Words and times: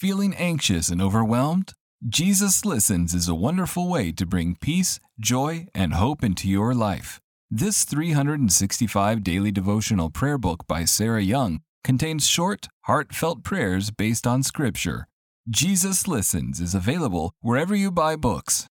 Feeling 0.00 0.32
anxious 0.36 0.90
and 0.90 1.02
overwhelmed? 1.02 1.72
Jesus 2.08 2.64
Listens 2.64 3.14
is 3.14 3.26
a 3.26 3.34
wonderful 3.34 3.88
way 3.88 4.12
to 4.12 4.24
bring 4.24 4.54
peace, 4.54 5.00
joy, 5.18 5.66
and 5.74 5.92
hope 5.92 6.22
into 6.22 6.48
your 6.48 6.72
life. 6.72 7.18
This 7.50 7.82
365 7.82 9.24
daily 9.24 9.50
devotional 9.50 10.08
prayer 10.08 10.38
book 10.38 10.68
by 10.68 10.84
Sarah 10.84 11.24
Young 11.24 11.62
contains 11.82 12.28
short, 12.28 12.68
heartfelt 12.82 13.42
prayers 13.42 13.90
based 13.90 14.24
on 14.24 14.44
Scripture. 14.44 15.08
Jesus 15.50 16.06
Listens 16.06 16.60
is 16.60 16.76
available 16.76 17.32
wherever 17.40 17.74
you 17.74 17.90
buy 17.90 18.14
books. 18.14 18.68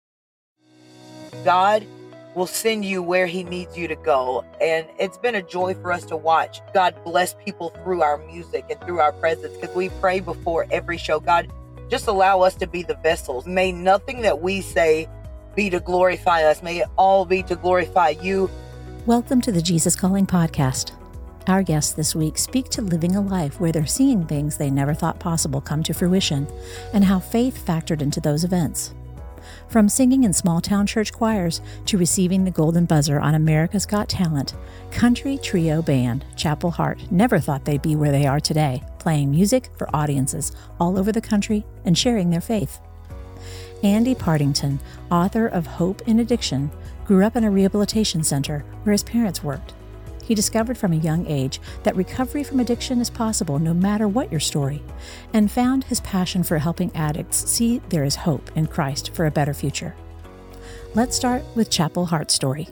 God 1.44 1.86
will 2.38 2.46
send 2.46 2.86
you 2.86 3.02
where 3.02 3.26
He 3.26 3.44
needs 3.44 3.76
you 3.76 3.88
to 3.88 3.96
go. 3.96 4.46
And 4.62 4.86
it's 5.00 5.18
been 5.18 5.34
a 5.34 5.42
joy 5.42 5.74
for 5.74 5.92
us 5.92 6.06
to 6.06 6.16
watch 6.16 6.62
God 6.72 6.96
bless 7.04 7.34
people 7.34 7.70
through 7.84 8.04
our 8.04 8.20
music 8.28 8.66
and 8.70 8.80
through 8.82 9.00
our 9.00 9.12
presence 9.14 9.58
because 9.58 9.76
we 9.76 9.90
pray 10.00 10.20
before 10.20 10.68
every 10.70 11.00
show. 11.00 11.20
God, 11.20 11.52
just 11.90 12.06
allow 12.06 12.42
us 12.42 12.54
to 12.58 12.68
be 12.68 12.84
the 12.84 12.96
vessels. 12.98 13.48
May 13.48 13.72
nothing 13.72 14.22
that 14.22 14.40
we 14.40 14.62
say 14.62 15.10
be 15.56 15.72
to 15.72 15.80
glorify 15.80 16.44
us, 16.44 16.62
may 16.62 16.82
it 16.82 16.88
all 16.96 17.26
be 17.26 17.42
to 17.42 17.56
glorify 17.56 18.10
you. 18.10 18.52
Welcome 19.08 19.42
to 19.42 19.52
the 19.52 19.62
Jesus 19.62 19.96
Calling 19.96 20.28
Podcast. 20.28 20.92
Our 21.48 21.64
guests 21.64 21.94
this 21.94 22.14
week 22.14 22.38
speak 22.38 22.70
to 22.70 22.84
living 22.84 23.16
a 23.16 23.22
life 23.22 23.60
where 23.60 23.72
they're 23.72 23.88
seeing 23.88 24.28
things 24.28 24.58
they 24.58 24.70
never 24.70 24.94
thought 24.94 25.18
possible 25.18 25.60
come 25.60 25.82
to 25.84 25.94
fruition 25.94 26.46
and 26.94 27.04
how 27.04 27.18
faith 27.18 27.66
factored 27.66 28.04
into 28.04 28.22
those 28.22 28.44
events. 28.44 28.94
From 29.68 29.90
singing 29.90 30.24
in 30.24 30.34
small 30.34 30.62
town 30.62 30.88
church 30.88 31.14
choirs 31.14 31.62
to 31.86 31.98
receiving 31.98 32.44
the 32.44 32.52
Golden 32.52 32.86
Buzzer 32.86 33.20
on 33.20 33.36
America's 33.36 33.86
Got 33.86 34.10
Talent, 34.10 34.54
country 34.92 35.38
trio 35.38 35.82
band 35.82 36.26
Chapel 36.36 36.72
Hart 36.72 37.12
never 37.12 37.40
thought 37.40 37.66
they'd 37.66 37.82
be 37.82 37.96
where 37.96 38.12
they 38.12 38.26
are 38.26 38.40
today, 38.40 38.84
playing 39.00 39.32
music 39.32 39.70
for 39.78 39.94
audiences 39.96 40.52
all 40.80 40.98
over 40.98 41.12
the 41.12 41.22
country 41.22 41.66
and 41.86 41.98
sharing 41.98 42.30
their 42.30 42.42
faith. 42.42 42.80
Andy 43.84 44.16
Partington, 44.16 44.80
author 45.12 45.48
of 45.48 45.68
Hope 45.68 46.02
in 46.08 46.20
Addiction, 46.20 46.72
grew 47.06 47.24
up 47.24 47.36
in 47.36 47.44
a 47.44 47.52
rehabilitation 47.52 48.24
center 48.24 48.66
where 48.84 48.92
his 48.92 49.04
parents 49.04 49.44
worked. 49.44 49.74
He 50.28 50.36
discovered 50.36 50.78
from 50.78 50.92
a 50.92 50.98
young 50.98 51.26
age 51.26 51.62
that 51.84 51.96
recovery 51.96 52.44
from 52.44 52.60
addiction 52.60 53.00
is 53.00 53.10
possible 53.10 53.60
no 53.60 53.74
matter 53.74 54.10
what 54.10 54.30
your 54.30 54.42
story, 54.42 54.84
and 55.32 55.50
found 55.50 55.86
his 55.86 56.02
passion 56.02 56.44
for 56.44 56.58
helping 56.58 56.94
addicts 56.94 57.50
see 57.50 57.80
there 57.88 58.04
is 58.04 58.18
hope 58.18 58.52
in 58.54 58.68
Christ 58.68 59.12
for 59.14 59.26
a 59.26 59.32
better 59.32 59.54
future. 59.54 59.96
Let's 60.96 61.16
start 61.16 61.44
with 61.56 61.70
Chapel 61.70 62.08
Hart 62.08 62.30
story. 62.30 62.68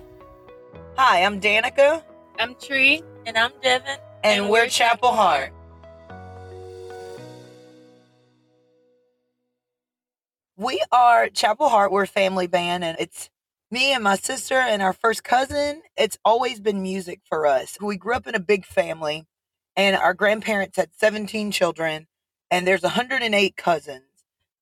Hi, 0.98 1.24
I'm 1.24 1.40
Danica. 1.40 2.04
I'm 2.40 2.56
Trea. 2.56 3.02
And 3.26 3.38
I'm 3.38 3.52
Devynn. 3.64 3.84
And, 3.88 4.00
and 4.26 4.44
we're, 4.50 4.64
we're 4.64 4.68
Chapel 4.68 5.14
Hart. 5.14 5.54
We 10.58 10.84
are 10.92 11.30
Chapel 11.30 11.70
Hart. 11.70 11.94
We're 11.94 12.04
a 12.04 12.08
family 12.08 12.48
band, 12.48 12.84
and 12.84 12.98
it's 13.00 13.30
me 13.76 13.92
and 13.92 14.06
my 14.06 14.16
sister 14.16 14.56
and 14.56 14.82
our 14.82 14.94
first 14.94 15.22
cousin, 15.26 15.82
it's 15.98 16.18
always 16.24 16.62
been 16.62 16.82
music 16.82 17.20
for 17.28 17.46
us. 17.46 17.78
We 17.82 17.98
grew 17.98 18.14
up 18.16 18.26
in 18.26 18.34
a 18.34 18.40
big 18.40 18.66
family, 18.66 19.26
and 19.76 19.98
our 19.98 20.14
grandparents 20.14 20.78
had 20.78 20.92
17 20.96 21.52
children, 21.52 22.08
and 22.50 22.66
there's 22.66 22.84
108 22.84 23.58
cousins. 23.58 24.06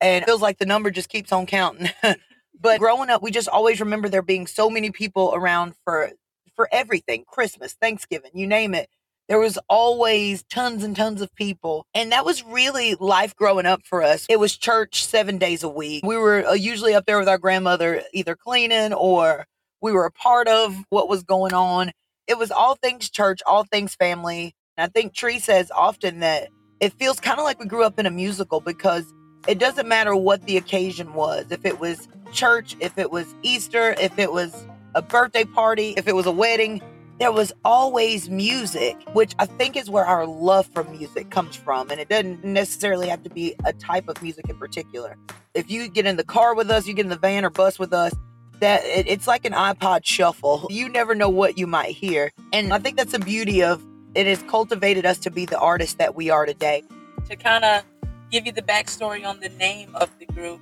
And 0.02 0.24
it 0.24 0.26
feels 0.26 0.42
like 0.42 0.58
the 0.58 0.66
number 0.66 0.90
just 0.90 1.10
keeps 1.10 1.32
on 1.32 1.46
counting. 1.46 1.90
but 2.60 2.80
growing 2.80 3.12
up, 3.12 3.22
we 3.22 3.30
just 3.30 3.48
always 3.48 3.80
remember 3.80 4.10
there 4.10 4.24
being 4.24 4.48
so 4.48 4.68
many 4.68 4.90
people 4.90 5.32
around 5.36 5.76
for 5.86 6.10
for 6.56 6.68
everything 6.72 7.24
Christmas, 7.28 7.74
Thanksgiving, 7.74 8.32
you 8.34 8.48
name 8.48 8.74
it. 8.74 8.90
There 9.34 9.40
was 9.40 9.58
always 9.68 10.44
tons 10.44 10.84
and 10.84 10.96
tons 10.96 11.20
of 11.20 11.34
people. 11.34 11.88
And 11.96 12.12
that 12.12 12.24
was 12.24 12.44
really 12.44 12.94
life 12.94 13.36
growing 13.36 13.66
up 13.66 13.82
for 13.84 14.04
us. 14.04 14.28
It 14.30 14.40
was 14.40 14.56
church 14.56 15.04
seven 15.04 15.40
days 15.40 15.64
a 15.64 15.70
week. 15.70 16.06
We 16.06 16.18
were 16.18 16.46
uh, 16.46 16.54
usually 16.54 16.94
up 16.94 17.08
there 17.08 17.18
with 17.18 17.28
our 17.28 17.40
grandmother, 17.40 18.04
either 18.14 18.36
cleaning 18.36 18.94
or 18.94 19.48
we 19.82 19.92
were 19.92 20.06
a 20.06 20.12
part 20.12 20.48
of 20.48 20.78
what 20.90 21.10
was 21.10 21.24
going 21.24 21.52
on. 21.52 21.94
It 22.28 22.38
was 22.38 22.52
all 22.52 22.76
things 22.76 23.10
church, 23.10 23.42
all 23.48 23.64
things 23.64 23.96
family. 23.96 24.54
And 24.78 24.86
I 24.86 24.88
think 24.90 25.16
Trea 25.16 25.40
says 25.40 25.72
often 25.72 26.20
that 26.20 26.50
it 26.80 26.94
feels 26.94 27.20
kind 27.20 27.40
of 27.40 27.44
like 27.44 27.60
we 27.60 27.66
grew 27.66 27.84
up 27.84 27.98
in 27.98 28.06
a 28.06 28.12
musical 28.12 28.60
because 28.60 29.12
it 29.48 29.58
doesn't 29.58 29.88
matter 29.88 30.16
what 30.16 30.44
the 30.44 30.58
occasion 30.58 31.16
was. 31.16 31.48
If 31.50 31.66
it 31.66 31.80
was 31.80 32.08
church, 32.34 32.76
if 32.80 33.00
it 33.00 33.10
was 33.10 33.34
Easter, 33.42 33.96
if 34.00 34.20
it 34.20 34.32
was 34.32 34.68
a 34.94 35.02
birthday 35.02 35.44
party, 35.44 35.96
if 35.98 36.08
it 36.08 36.16
was 36.16 36.28
a 36.28 36.32
wedding, 36.32 36.84
there 37.24 37.32
was 37.32 37.54
always 37.64 38.30
music, 38.30 38.98
which 39.14 39.34
I 39.40 39.46
think 39.46 39.78
is 39.78 39.90
where 39.90 40.04
our 40.04 40.28
love 40.28 40.66
for 40.68 40.84
music 40.84 41.30
comes 41.30 41.56
from. 41.56 41.90
And 41.90 42.02
it 42.02 42.10
doesn't 42.10 42.44
necessarily 42.44 43.08
have 43.08 43.24
to 43.24 43.30
be 43.30 43.56
a 43.64 43.72
type 43.72 44.10
of 44.10 44.22
music 44.22 44.50
in 44.50 44.58
particular. 44.58 45.16
If 45.54 45.72
you 45.72 45.88
get 45.88 46.06
in 46.06 46.18
the 46.18 46.26
car 46.26 46.54
with 46.54 46.70
us, 46.70 46.86
you 46.86 46.94
get 46.94 47.06
in 47.06 47.10
the 47.10 47.16
van 47.16 47.46
or 47.46 47.50
bus 47.50 47.80
with 47.80 47.94
us, 47.94 48.14
that 48.60 48.84
it, 48.84 49.08
it's 49.08 49.26
like 49.26 49.46
an 49.46 49.54
iPod 49.54 50.04
shuffle. 50.04 50.68
You 50.70 50.90
never 50.90 51.16
know 51.16 51.30
what 51.30 51.58
you 51.58 51.66
might 51.66 51.96
hear. 51.96 52.30
And 52.52 52.74
I 52.74 52.80
think 52.80 52.98
that's 52.98 53.14
the 53.14 53.20
beauty 53.20 53.64
of 53.64 53.82
it 54.16 54.28
has 54.28 54.44
cultivated 54.44 55.06
us 55.06 55.18
to 55.20 55.32
be 55.32 55.46
the 55.46 55.58
artists 55.58 55.96
that 55.96 56.16
we 56.16 56.30
are 56.30 56.46
today. 56.46 56.84
To 57.30 57.38
kind 57.38 57.64
of 57.64 57.86
give 58.32 58.46
you 58.46 58.52
the 58.52 58.62
backstory 58.62 59.26
on 59.26 59.40
the 59.40 59.48
name 59.48 59.96
of 59.96 60.10
the 60.20 60.26
group. 60.26 60.60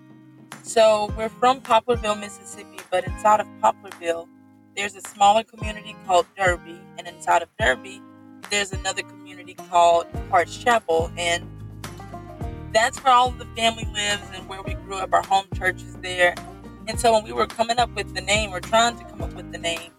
So 0.61 1.11
we're 1.17 1.29
from 1.29 1.59
Poplarville, 1.61 2.19
Mississippi, 2.19 2.77
but 2.91 3.03
inside 3.07 3.39
of 3.39 3.47
Poplarville, 3.63 4.27
there's 4.81 4.95
a 4.95 5.01
smaller 5.01 5.43
community 5.43 5.95
called 6.07 6.25
Derby, 6.35 6.81
and 6.97 7.07
inside 7.07 7.43
of 7.43 7.49
Derby, 7.59 8.01
there's 8.49 8.71
another 8.71 9.03
community 9.03 9.53
called 9.53 10.07
Harts 10.31 10.57
Chapel, 10.57 11.11
and 11.17 11.47
that's 12.73 12.97
where 13.03 13.13
all 13.13 13.27
of 13.27 13.37
the 13.37 13.45
family 13.55 13.87
lives 13.93 14.23
and 14.33 14.49
where 14.49 14.63
we 14.63 14.73
grew 14.73 14.95
up. 14.95 15.13
Our 15.13 15.21
home 15.21 15.45
church 15.55 15.83
is 15.83 15.97
there. 15.97 16.33
And 16.87 16.99
so 16.99 17.13
when 17.13 17.23
we 17.23 17.31
were 17.31 17.45
coming 17.45 17.77
up 17.77 17.93
with 17.95 18.15
the 18.15 18.21
name, 18.21 18.49
or 18.49 18.59
trying 18.59 18.97
to 18.97 19.03
come 19.03 19.21
up 19.21 19.33
with 19.33 19.51
the 19.51 19.59
name, 19.59 19.91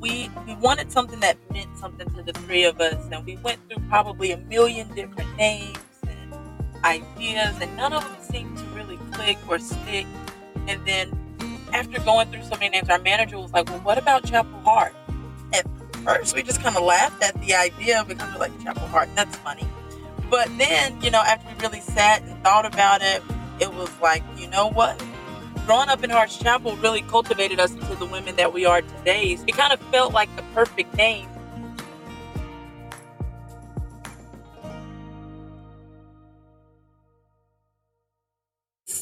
we 0.00 0.30
we 0.46 0.54
wanted 0.54 0.90
something 0.90 1.20
that 1.20 1.36
meant 1.52 1.76
something 1.76 2.08
to 2.14 2.22
the 2.22 2.32
three 2.32 2.64
of 2.64 2.80
us, 2.80 3.06
and 3.12 3.26
we 3.26 3.36
went 3.36 3.60
through 3.68 3.86
probably 3.90 4.32
a 4.32 4.38
million 4.38 4.88
different 4.94 5.36
names 5.36 5.76
and 6.08 6.34
ideas, 6.84 7.54
and 7.60 7.76
none 7.76 7.92
of 7.92 8.02
them 8.02 8.16
seemed 8.22 8.56
to 8.56 8.64
really 8.68 8.96
click 9.12 9.36
or 9.46 9.58
stick. 9.58 10.06
And 10.68 10.86
then 10.86 11.19
after 11.72 12.00
going 12.00 12.30
through 12.30 12.44
so 12.44 12.56
many 12.56 12.70
names, 12.70 12.88
our 12.88 12.98
manager 12.98 13.38
was 13.38 13.52
like, 13.52 13.68
Well, 13.68 13.80
what 13.80 13.98
about 13.98 14.24
Chapel 14.24 14.58
Hart? 14.60 14.94
At 15.52 15.66
first, 16.04 16.34
we 16.34 16.42
just 16.42 16.60
kind 16.62 16.76
of 16.76 16.82
laughed 16.82 17.22
at 17.22 17.40
the 17.40 17.54
idea 17.54 18.04
because 18.06 18.32
we're 18.32 18.40
like, 18.40 18.62
Chapel 18.62 18.86
Hart, 18.88 19.08
that's 19.14 19.36
funny. 19.36 19.66
But 20.30 20.48
then, 20.58 21.00
you 21.02 21.10
know, 21.10 21.20
after 21.20 21.48
we 21.48 21.60
really 21.60 21.80
sat 21.80 22.22
and 22.22 22.42
thought 22.42 22.64
about 22.64 23.02
it, 23.02 23.22
it 23.60 23.72
was 23.74 23.90
like, 24.00 24.22
you 24.36 24.48
know 24.48 24.68
what? 24.68 25.02
Growing 25.66 25.88
up 25.88 26.02
in 26.04 26.10
Harts 26.10 26.38
Chapel 26.38 26.76
really 26.76 27.02
cultivated 27.02 27.60
us 27.60 27.72
into 27.72 27.94
the 27.96 28.06
women 28.06 28.36
that 28.36 28.52
we 28.52 28.64
are 28.64 28.82
today. 28.82 29.38
It 29.46 29.56
kind 29.56 29.72
of 29.72 29.80
felt 29.90 30.12
like 30.12 30.34
the 30.36 30.42
perfect 30.54 30.94
name 30.96 31.28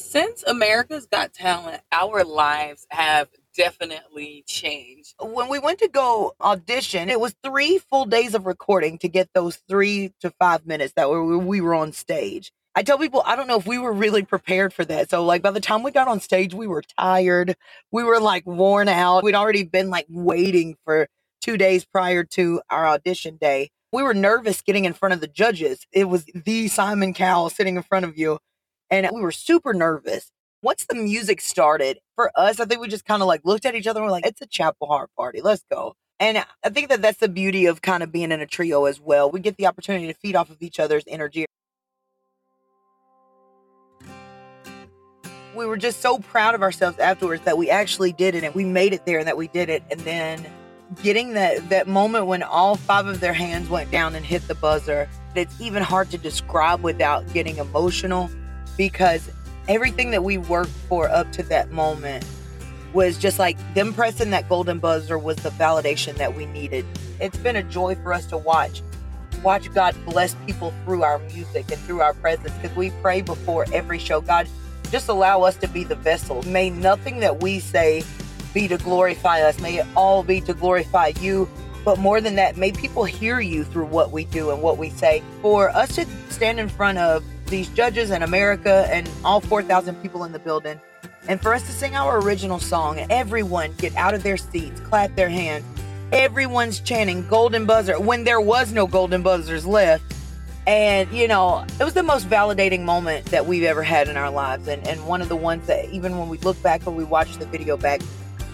since 0.09 0.43
America's 0.47 1.05
Got 1.05 1.33
Talent, 1.33 1.83
our 1.91 2.23
lives 2.23 2.87
have 2.89 3.27
definitely 3.55 4.43
changed. 4.47 5.13
When 5.21 5.49
we 5.49 5.59
went 5.59 5.77
to 5.79 5.87
go 5.87 6.33
audition, 6.41 7.09
it 7.09 7.19
was 7.19 7.35
three 7.43 7.77
full 7.77 8.05
days 8.05 8.33
of 8.33 8.47
recording 8.47 8.97
to 8.99 9.07
get 9.07 9.29
those 9.35 9.57
three 9.69 10.11
to 10.21 10.31
five 10.31 10.65
minutes 10.65 10.93
that 10.95 11.09
we 11.11 11.61
were 11.61 11.75
on 11.75 11.91
stage. 11.91 12.51
I 12.73 12.81
tell 12.81 12.97
people, 12.97 13.21
I 13.23 13.35
don't 13.35 13.47
know 13.47 13.59
if 13.59 13.67
we 13.67 13.77
were 13.77 13.93
really 13.93 14.23
prepared 14.23 14.73
for 14.73 14.83
that. 14.85 15.11
So, 15.11 15.23
like, 15.23 15.43
by 15.43 15.51
the 15.51 15.59
time 15.59 15.83
we 15.83 15.91
got 15.91 16.07
on 16.07 16.19
stage, 16.21 16.55
we 16.55 16.65
were 16.65 16.83
tired. 16.97 17.55
We 17.91 18.03
were 18.03 18.19
like 18.19 18.47
worn 18.47 18.87
out. 18.87 19.23
We'd 19.23 19.35
already 19.35 19.63
been 19.63 19.91
like 19.91 20.07
waiting 20.09 20.75
for 20.85 21.07
two 21.39 21.55
days 21.55 21.85
prior 21.85 22.23
to 22.23 22.61
our 22.71 22.87
audition 22.87 23.37
day. 23.39 23.69
We 23.91 24.01
were 24.01 24.15
nervous 24.15 24.61
getting 24.61 24.85
in 24.85 24.93
front 24.93 25.13
of 25.13 25.21
the 25.21 25.27
judges. 25.27 25.85
It 25.91 26.05
was 26.05 26.25
the 26.33 26.67
Simon 26.67 27.13
Cowell 27.13 27.51
sitting 27.51 27.75
in 27.75 27.83
front 27.83 28.05
of 28.05 28.17
you 28.17 28.39
and 28.89 29.09
we 29.13 29.21
were 29.21 29.31
super 29.31 29.73
nervous. 29.73 30.31
Once 30.61 30.85
the 30.89 30.95
music 30.95 31.39
started, 31.39 31.99
for 32.15 32.31
us, 32.35 32.59
I 32.59 32.65
think 32.65 32.81
we 32.81 32.87
just 32.89 33.05
kind 33.05 33.21
of 33.21 33.27
like 33.27 33.41
looked 33.45 33.65
at 33.65 33.75
each 33.75 33.87
other 33.87 34.01
and 34.01 34.07
we're 34.07 34.11
like, 34.11 34.25
it's 34.25 34.41
a 34.41 34.45
Chapel 34.45 34.87
Hart 34.87 35.09
party. 35.15 35.41
Let's 35.41 35.63
go. 35.71 35.93
And 36.19 36.43
I 36.63 36.69
think 36.69 36.89
that 36.89 37.01
that's 37.01 37.19
the 37.19 37.29
beauty 37.29 37.65
of 37.65 37.81
kind 37.81 38.03
of 38.03 38.11
being 38.11 38.33
in 38.33 38.41
a 38.41 38.45
trio 38.45 38.85
as 38.85 38.99
well. 38.99 39.31
We 39.31 39.39
get 39.39 39.55
the 39.55 39.67
opportunity 39.67 40.07
to 40.07 40.13
feed 40.13 40.35
off 40.35 40.49
of 40.49 40.57
each 40.61 40.79
other's 40.79 41.05
energy. 41.07 41.45
We 45.55 45.65
were 45.65 45.77
just 45.77 46.01
so 46.01 46.19
proud 46.19 46.55
of 46.55 46.61
ourselves 46.61 46.99
afterwards 46.99 47.43
that 47.43 47.57
we 47.57 47.69
actually 47.69 48.11
did 48.11 48.35
it 48.35 48.43
and 48.43 48.53
we 48.53 48.65
made 48.65 48.93
it 48.93 49.05
there 49.05 49.19
and 49.19 49.27
that 49.27 49.37
we 49.37 49.47
did 49.47 49.69
it. 49.69 49.81
And 49.89 49.99
then 50.01 50.45
getting 51.01 51.33
that 51.33 51.69
that 51.69 51.87
moment 51.87 52.27
when 52.27 52.43
all 52.43 52.75
five 52.75 53.07
of 53.07 53.19
their 53.21 53.33
hands 53.33 53.69
went 53.69 53.89
down 53.91 54.13
and 54.15 54.25
hit 54.25 54.45
the 54.47 54.55
buzzer, 54.55 55.09
it's 55.35 55.59
even 55.61 55.83
hard 55.83 56.11
to 56.11 56.17
describe 56.17 56.81
without 56.81 57.31
getting 57.33 57.57
emotional 57.57 58.29
because 58.79 59.29
everything 59.67 60.09
that 60.11 60.23
we 60.23 60.37
worked 60.37 60.71
for 60.87 61.09
up 61.09 61.29
to 61.33 61.43
that 61.43 61.69
moment 61.69 62.25
was 62.93 63.17
just 63.17 63.37
like 63.37 63.57
them 63.73 63.93
pressing 63.93 64.29
that 64.29 64.47
golden 64.47 64.79
buzzer 64.79 65.19
was 65.19 65.35
the 65.35 65.49
validation 65.49 66.15
that 66.15 66.33
we 66.33 66.45
needed. 66.45 66.85
It's 67.19 67.37
been 67.37 67.57
a 67.57 67.63
joy 67.63 67.95
for 67.95 68.13
us 68.13 68.25
to 68.27 68.37
watch 68.37 68.81
watch 69.43 69.73
God 69.73 69.95
bless 70.05 70.33
people 70.45 70.73
through 70.83 71.03
our 71.03 71.19
music 71.19 71.71
and 71.71 71.79
through 71.81 72.01
our 72.01 72.13
presence 72.13 72.53
because 72.53 72.75
we 72.75 72.89
pray 73.01 73.21
before 73.21 73.65
every 73.73 73.99
show. 73.99 74.21
God, 74.21 74.47
just 74.91 75.09
allow 75.09 75.43
us 75.43 75.57
to 75.57 75.67
be 75.67 75.83
the 75.83 75.95
vessel. 75.95 76.41
May 76.43 76.69
nothing 76.69 77.19
that 77.19 77.41
we 77.41 77.59
say 77.59 78.03
be 78.53 78.67
to 78.69 78.77
glorify 78.77 79.41
us. 79.41 79.59
May 79.59 79.77
it 79.77 79.87
all 79.95 80.23
be 80.23 80.39
to 80.41 80.53
glorify 80.53 81.11
you. 81.19 81.49
But 81.85 81.99
more 81.99 82.19
than 82.21 82.35
that, 82.35 82.57
may 82.57 82.71
people 82.71 83.05
hear 83.05 83.39
you 83.39 83.63
through 83.63 83.85
what 83.85 84.11
we 84.11 84.25
do 84.25 84.51
and 84.51 84.61
what 84.61 84.77
we 84.77 84.89
say. 84.89 85.23
For 85.41 85.69
us 85.69 85.95
to 85.95 86.05
stand 86.29 86.59
in 86.59 86.67
front 86.67 86.97
of 86.97 87.23
these 87.49 87.69
judges 87.69 88.11
in 88.11 88.23
America 88.23 88.87
and 88.89 89.09
all 89.23 89.41
4,000 89.41 90.01
people 90.01 90.23
in 90.23 90.31
the 90.31 90.39
building, 90.39 90.79
and 91.27 91.41
for 91.41 91.53
us 91.53 91.63
to 91.63 91.71
sing 91.71 91.95
our 91.95 92.19
original 92.19 92.59
song, 92.59 93.05
everyone 93.09 93.73
get 93.77 93.95
out 93.95 94.13
of 94.13 94.23
their 94.23 94.37
seats, 94.37 94.79
clap 94.81 95.15
their 95.15 95.29
hands. 95.29 95.63
Everyone's 96.11 96.79
chanting 96.79 97.27
golden 97.27 97.67
buzzer 97.67 97.99
when 97.99 98.23
there 98.23 98.41
was 98.41 98.71
no 98.73 98.87
golden 98.87 99.21
buzzers 99.21 99.65
left. 99.65 100.03
And, 100.65 101.11
you 101.11 101.27
know, 101.27 101.65
it 101.79 101.83
was 101.83 101.93
the 101.93 102.03
most 102.03 102.27
validating 102.29 102.81
moment 102.81 103.25
that 103.27 103.45
we've 103.45 103.63
ever 103.63 103.83
had 103.83 104.07
in 104.07 104.17
our 104.17 104.31
lives. 104.31 104.67
And, 104.67 104.87
and 104.87 105.05
one 105.05 105.21
of 105.21 105.29
the 105.29 105.35
ones 105.35 105.67
that, 105.67 105.89
even 105.89 106.17
when 106.17 106.29
we 106.29 106.39
look 106.39 106.61
back 106.63 106.85
or 106.87 106.91
we 106.91 107.03
watch 107.03 107.37
the 107.37 107.45
video 107.45 107.77
back, 107.77 108.01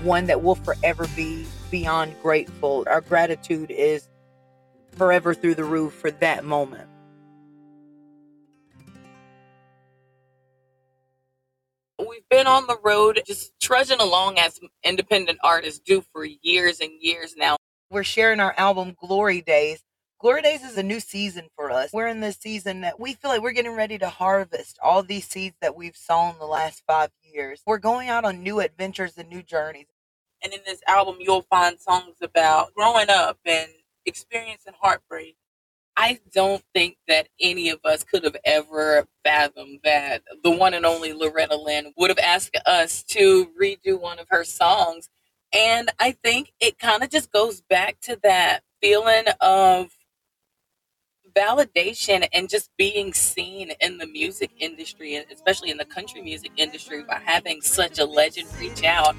one 0.03 0.25
that 0.25 0.43
will 0.43 0.55
forever 0.55 1.07
be 1.15 1.45
beyond 1.71 2.13
grateful. 2.21 2.83
Our 2.87 3.01
gratitude 3.01 3.71
is 3.71 4.09
forever 4.91 5.33
through 5.33 5.55
the 5.55 5.63
roof 5.63 5.93
for 5.93 6.11
that 6.11 6.43
moment. 6.43 6.89
We've 11.97 12.27
been 12.29 12.45
on 12.45 12.67
the 12.67 12.77
road 12.83 13.21
just 13.25 13.53
trudging 13.61 14.01
along 14.01 14.37
as 14.37 14.59
independent 14.83 15.39
artists 15.43 15.79
do 15.79 16.03
for 16.11 16.25
years 16.25 16.81
and 16.81 16.91
years 16.99 17.35
now. 17.37 17.55
We're 17.89 18.03
sharing 18.03 18.41
our 18.41 18.53
album 18.57 18.97
Glory 18.99 19.41
Days. 19.41 19.81
Glory 20.19 20.41
Days 20.41 20.61
is 20.63 20.77
a 20.77 20.83
new 20.83 20.99
season 20.99 21.47
for 21.55 21.71
us. 21.71 21.91
We're 21.93 22.07
in 22.07 22.19
this 22.19 22.37
season 22.37 22.81
that 22.81 22.99
we 22.99 23.13
feel 23.13 23.31
like 23.31 23.41
we're 23.41 23.53
getting 23.53 23.75
ready 23.75 23.97
to 23.99 24.09
harvest 24.09 24.77
all 24.83 25.03
these 25.03 25.25
seeds 25.25 25.55
that 25.61 25.75
we've 25.75 25.95
sown 25.95 26.35
the 26.37 26.45
last 26.45 26.83
five 26.85 27.11
years. 27.23 27.61
We're 27.65 27.77
going 27.77 28.09
out 28.09 28.25
on 28.25 28.43
new 28.43 28.59
adventures 28.59 29.17
and 29.17 29.29
new 29.29 29.41
journeys. 29.41 29.87
And 30.43 30.51
in 30.53 30.59
this 30.65 30.81
album, 30.87 31.17
you'll 31.19 31.43
find 31.43 31.79
songs 31.79 32.17
about 32.21 32.73
growing 32.73 33.09
up 33.09 33.37
and 33.45 33.69
experiencing 34.05 34.73
heartbreak. 34.81 35.37
I 35.97 36.19
don't 36.33 36.63
think 36.73 36.97
that 37.07 37.29
any 37.39 37.69
of 37.69 37.79
us 37.85 38.03
could 38.03 38.23
have 38.25 38.35
ever 38.43 39.07
fathomed 39.23 39.79
that 39.83 40.23
the 40.43 40.51
one 40.51 40.73
and 40.73 40.85
only 40.85 41.13
Loretta 41.13 41.55
Lynn 41.55 41.93
would 41.97 42.09
have 42.09 42.19
asked 42.19 42.57
us 42.65 43.03
to 43.03 43.47
redo 43.59 43.99
one 43.99 44.19
of 44.19 44.27
her 44.29 44.43
songs. 44.43 45.09
And 45.53 45.89
I 45.99 46.11
think 46.11 46.51
it 46.59 46.79
kind 46.79 47.01
of 47.01 47.09
just 47.09 47.31
goes 47.31 47.61
back 47.61 47.99
to 48.01 48.19
that 48.23 48.61
feeling 48.81 49.25
of 49.39 49.91
validation 51.35 52.27
and 52.33 52.49
just 52.49 52.69
being 52.77 53.13
seen 53.13 53.71
in 53.79 53.97
the 53.97 54.07
music 54.07 54.51
industry, 54.59 55.15
especially 55.31 55.69
in 55.69 55.77
the 55.77 55.85
country 55.85 56.21
music 56.21 56.51
industry, 56.57 57.03
by 57.03 57.21
having 57.23 57.61
such 57.61 57.99
a 57.99 58.05
legend 58.05 58.47
reach 58.59 58.83
out. 58.83 59.15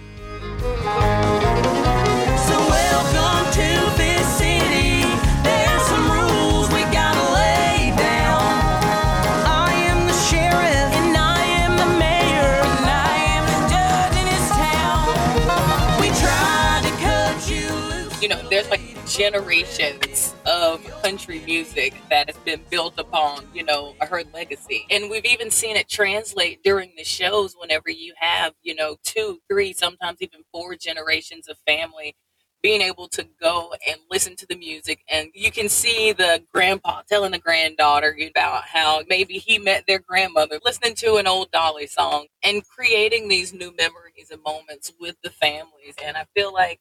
Generations 19.16 20.34
of 20.46 20.84
country 21.02 21.40
music 21.46 21.94
that 22.10 22.28
has 22.28 22.36
been 22.44 22.60
built 22.70 22.98
upon, 22.98 23.46
you 23.54 23.64
know, 23.64 23.94
her 24.00 24.22
legacy. 24.34 24.86
And 24.90 25.10
we've 25.10 25.24
even 25.24 25.50
seen 25.50 25.76
it 25.76 25.88
translate 25.88 26.62
during 26.62 26.92
the 26.96 27.04
shows 27.04 27.54
whenever 27.58 27.90
you 27.90 28.12
have, 28.18 28.54
you 28.62 28.74
know, 28.74 28.96
two, 29.04 29.40
three, 29.48 29.72
sometimes 29.72 30.18
even 30.20 30.40
four 30.52 30.76
generations 30.76 31.48
of 31.48 31.56
family 31.66 32.16
being 32.62 32.82
able 32.82 33.08
to 33.08 33.24
go 33.40 33.72
and 33.88 33.98
listen 34.10 34.34
to 34.36 34.46
the 34.46 34.56
music 34.56 35.00
and 35.08 35.28
you 35.34 35.52
can 35.52 35.68
see 35.68 36.12
the 36.12 36.42
grandpa 36.52 37.02
telling 37.08 37.30
the 37.30 37.38
granddaughter 37.38 38.16
about 38.28 38.64
how 38.64 39.02
maybe 39.08 39.34
he 39.34 39.58
met 39.58 39.84
their 39.86 40.00
grandmother 40.00 40.58
listening 40.64 40.94
to 40.94 41.16
an 41.16 41.26
old 41.28 41.50
dolly 41.52 41.86
song 41.86 42.26
and 42.42 42.66
creating 42.66 43.28
these 43.28 43.52
new 43.52 43.72
memories 43.78 44.30
and 44.32 44.42
moments 44.42 44.92
with 44.98 45.14
the 45.22 45.30
families 45.30 45.94
and 46.04 46.16
i 46.16 46.24
feel 46.34 46.52
like 46.52 46.80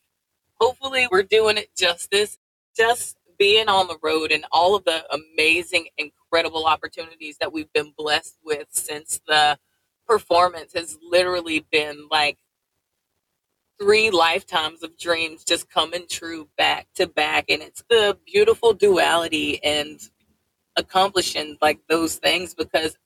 hopefully 0.59 1.07
we're 1.11 1.23
doing 1.23 1.57
it 1.57 1.75
justice. 1.75 2.37
Just 2.75 3.17
being 3.37 3.67
on 3.67 3.87
the 3.87 3.97
road 4.01 4.31
and 4.31 4.45
all 4.51 4.75
of 4.75 4.85
the 4.85 5.03
amazing 5.13 5.87
incredible 5.97 6.65
opportunities 6.65 7.37
that 7.39 7.51
we've 7.53 7.71
been 7.73 7.93
blessed 7.97 8.37
with 8.43 8.67
since 8.71 9.19
the 9.27 9.57
performance 10.07 10.73
has 10.73 10.97
literally 11.01 11.65
been 11.71 12.07
like 12.11 12.37
three 13.79 14.09
lifetimes 14.09 14.83
of 14.83 14.97
dreams 14.97 15.43
just 15.43 15.69
coming 15.69 16.05
true 16.09 16.47
back 16.57 16.87
to 16.95 17.07
back. 17.07 17.45
And 17.49 17.61
it's 17.61 17.83
the 17.89 18.17
beautiful 18.25 18.73
duality 18.73 19.63
and 19.63 19.99
accomplishing 20.77 21.57
like 21.61 21.79
those 21.89 22.15
things 22.15 22.53
because 22.53 22.97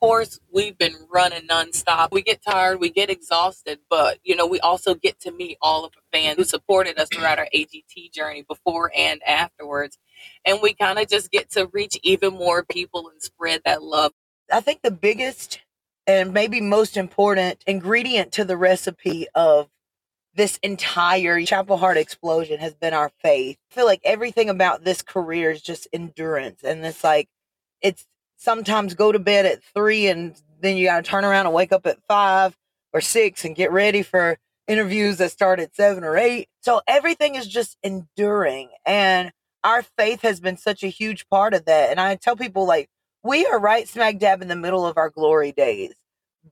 course 0.00 0.40
we've 0.52 0.76
been 0.78 0.94
running 1.10 1.46
nonstop 1.48 2.08
we 2.12 2.22
get 2.22 2.42
tired 2.42 2.80
we 2.80 2.90
get 2.90 3.10
exhausted 3.10 3.78
but 3.88 4.18
you 4.22 4.36
know 4.36 4.46
we 4.46 4.60
also 4.60 4.94
get 4.94 5.18
to 5.18 5.32
meet 5.32 5.56
all 5.62 5.84
of 5.84 5.92
the 5.92 6.00
fans 6.12 6.36
who 6.36 6.44
supported 6.44 6.98
us 6.98 7.08
throughout 7.08 7.38
our 7.38 7.48
agt 7.54 8.12
journey 8.12 8.42
before 8.42 8.90
and 8.96 9.22
afterwards 9.26 9.98
and 10.44 10.60
we 10.62 10.74
kind 10.74 10.98
of 10.98 11.08
just 11.08 11.30
get 11.30 11.50
to 11.50 11.68
reach 11.72 11.98
even 12.02 12.34
more 12.34 12.64
people 12.64 13.08
and 13.08 13.22
spread 13.22 13.60
that 13.64 13.82
love 13.82 14.12
I 14.52 14.60
think 14.60 14.82
the 14.82 14.90
biggest 14.90 15.60
and 16.06 16.32
maybe 16.32 16.60
most 16.60 16.96
important 16.96 17.62
ingredient 17.66 18.32
to 18.32 18.44
the 18.44 18.56
recipe 18.56 19.26
of 19.34 19.68
this 20.34 20.58
entire 20.62 21.42
Chapel 21.44 21.78
Hart 21.78 21.96
explosion 21.96 22.60
has 22.60 22.74
been 22.74 22.94
our 22.94 23.10
faith. 23.22 23.56
I 23.72 23.74
feel 23.74 23.86
like 23.86 24.02
everything 24.04 24.50
about 24.50 24.84
this 24.84 25.02
career 25.02 25.50
is 25.50 25.62
just 25.62 25.88
endurance. 25.92 26.62
And 26.62 26.84
it's 26.84 27.02
like, 27.02 27.28
it's 27.80 28.06
sometimes 28.36 28.94
go 28.94 29.12
to 29.12 29.18
bed 29.18 29.46
at 29.46 29.62
three 29.74 30.08
and 30.08 30.36
then 30.60 30.76
you 30.76 30.86
got 30.86 31.04
to 31.04 31.10
turn 31.10 31.24
around 31.24 31.46
and 31.46 31.54
wake 31.54 31.72
up 31.72 31.86
at 31.86 31.98
five 32.08 32.56
or 32.92 33.00
six 33.00 33.44
and 33.44 33.56
get 33.56 33.72
ready 33.72 34.02
for 34.02 34.38
interviews 34.68 35.18
that 35.18 35.30
start 35.30 35.60
at 35.60 35.74
seven 35.74 36.04
or 36.04 36.16
eight. 36.16 36.48
So 36.60 36.80
everything 36.86 37.34
is 37.34 37.46
just 37.46 37.76
enduring. 37.82 38.70
And 38.84 39.32
our 39.64 39.82
faith 39.82 40.22
has 40.22 40.40
been 40.40 40.56
such 40.56 40.82
a 40.82 40.88
huge 40.88 41.28
part 41.28 41.54
of 41.54 41.64
that. 41.66 41.90
And 41.90 42.00
I 42.00 42.16
tell 42.16 42.36
people, 42.36 42.66
like, 42.66 42.88
we 43.22 43.46
are 43.46 43.58
right 43.58 43.88
smack 43.88 44.18
dab 44.18 44.42
in 44.42 44.48
the 44.48 44.56
middle 44.56 44.86
of 44.86 44.96
our 44.96 45.10
glory 45.10 45.52
days. 45.52 45.94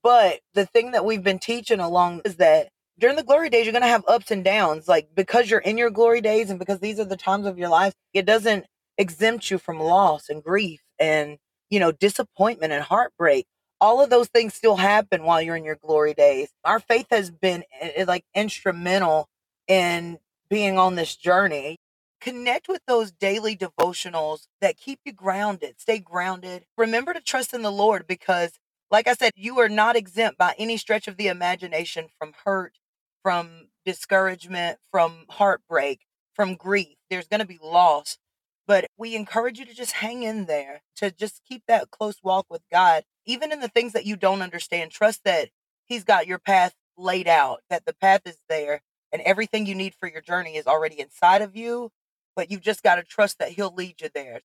But 0.03 0.41
the 0.55 0.67
thing 0.67 0.93
that 0.93 1.05
we've 1.05 1.23
been 1.23 1.39
teaching 1.39 1.81
along 1.81 2.23
is 2.25 2.37
that 2.37 2.69
during 2.99 3.17
the 3.17 3.23
glory 3.23 3.49
days, 3.51 3.65
you're 3.65 3.73
going 3.73 3.83
to 3.83 3.89
have 3.89 4.05
ups 4.09 4.31
and 4.31 4.45
downs. 4.45 4.89
Like 4.89 5.09
because 5.15 5.51
you're 5.51 5.61
in 5.61 5.79
your 5.79 5.91
glory 5.91 6.21
days 6.21 6.51
and 6.51 6.59
because 6.59 6.81
these 6.81 6.99
are 6.99 7.05
the 7.05 7.17
times 7.17 7.47
of 7.47 7.59
your 7.59 7.69
life, 7.69 7.95
it 8.13 8.27
doesn't 8.27 8.67
exempt 8.99 9.51
you 9.51 9.59
from 9.59 9.81
loss 9.81 10.29
and 10.29 10.43
grief 10.43 10.83
and, 10.99 11.39
you 11.75 11.81
know, 11.81 11.93
disappointment 11.93 12.73
and 12.73 12.85
heartbreak. 12.85 13.47
All 13.83 14.03
of 14.03 14.11
those 14.11 14.29
things 14.29 14.55
still 14.55 14.77
happen 14.77 15.25
while 15.25 15.43
you're 15.43 15.57
in 15.57 15.65
your 15.67 15.77
glory 15.77 16.15
days. 16.15 16.51
Our 16.65 16.81
faith 16.81 17.09
has 17.13 17.31
been 17.31 17.65
eh, 17.81 18.07
like 18.09 18.25
instrumental 18.35 19.29
in 19.69 20.19
being 20.51 20.79
on 20.79 20.97
this 20.97 21.17
journey 21.17 21.79
connect 22.21 22.69
with 22.69 22.83
those 22.89 23.13
daily 23.13 23.57
devotionals 23.57 24.49
that 24.63 24.79
keep 24.79 25.01
you 25.07 25.13
grounded. 25.13 25.77
Stay 25.81 26.01
grounded. 26.01 26.65
Remember 26.79 27.15
to 27.15 27.21
trust 27.23 27.55
in 27.55 27.63
the 27.63 27.73
Lord 27.73 28.09
because, 28.09 28.59
like 28.91 29.09
I 29.09 29.15
said, 29.15 29.33
you 29.37 29.61
are 29.61 29.71
not 29.71 29.97
exempt 29.97 30.39
by 30.39 30.55
any 30.59 30.79
stretch 30.79 31.09
of 31.09 31.19
the 31.19 31.29
imagination 31.29 32.09
from 32.19 32.35
hurt, 32.45 32.79
from 33.23 33.69
discouragement, 33.87 34.81
from 34.93 35.27
heartbreak, 35.31 36.03
from 36.35 36.57
grief. 36.57 36.97
There's 37.11 37.29
going 37.29 37.41
to 37.43 37.47
be 37.47 37.61
loss. 37.63 38.19
But 38.67 38.87
we 38.97 39.15
encourage 39.15 39.59
you 39.59 39.67
to 39.67 39.75
just 39.75 39.93
hang 39.93 40.23
in 40.23 40.47
there, 40.47 40.83
to 40.97 41.11
just 41.11 41.43
keep 41.47 41.65
that 41.69 41.91
close 41.91 42.17
walk 42.23 42.47
with 42.49 42.63
God. 42.73 43.05
Even 43.27 43.53
in 43.53 43.61
the 43.61 43.69
things 43.69 43.93
that 43.93 44.07
you 44.07 44.17
don't 44.17 44.43
understand, 44.43 44.91
trust 44.91 45.25
that 45.25 45.51
He's 45.87 46.05
got 46.05 46.27
your 46.27 46.39
path 46.39 46.75
laid 46.97 47.29
out, 47.29 47.61
that 47.69 47.85
the 47.85 47.93
path 47.93 48.23
is 48.25 48.39
there, 48.49 48.83
and 49.13 49.21
everything 49.23 49.67
you 49.67 49.75
need 49.75 49.95
for 49.95 50.09
your 50.09 50.23
journey 50.23 50.57
is 50.57 50.67
already 50.67 50.99
inside 50.99 51.43
of 51.43 51.55
you 51.55 51.91
but 52.35 52.51
you've 52.51 52.61
just 52.61 52.83
got 52.83 52.97
to 52.97 53.03
trust 53.03 53.39
that 53.39 53.51
he'll 53.51 53.75
lead 53.75 54.01
you 54.01 54.09
there. 54.15 54.41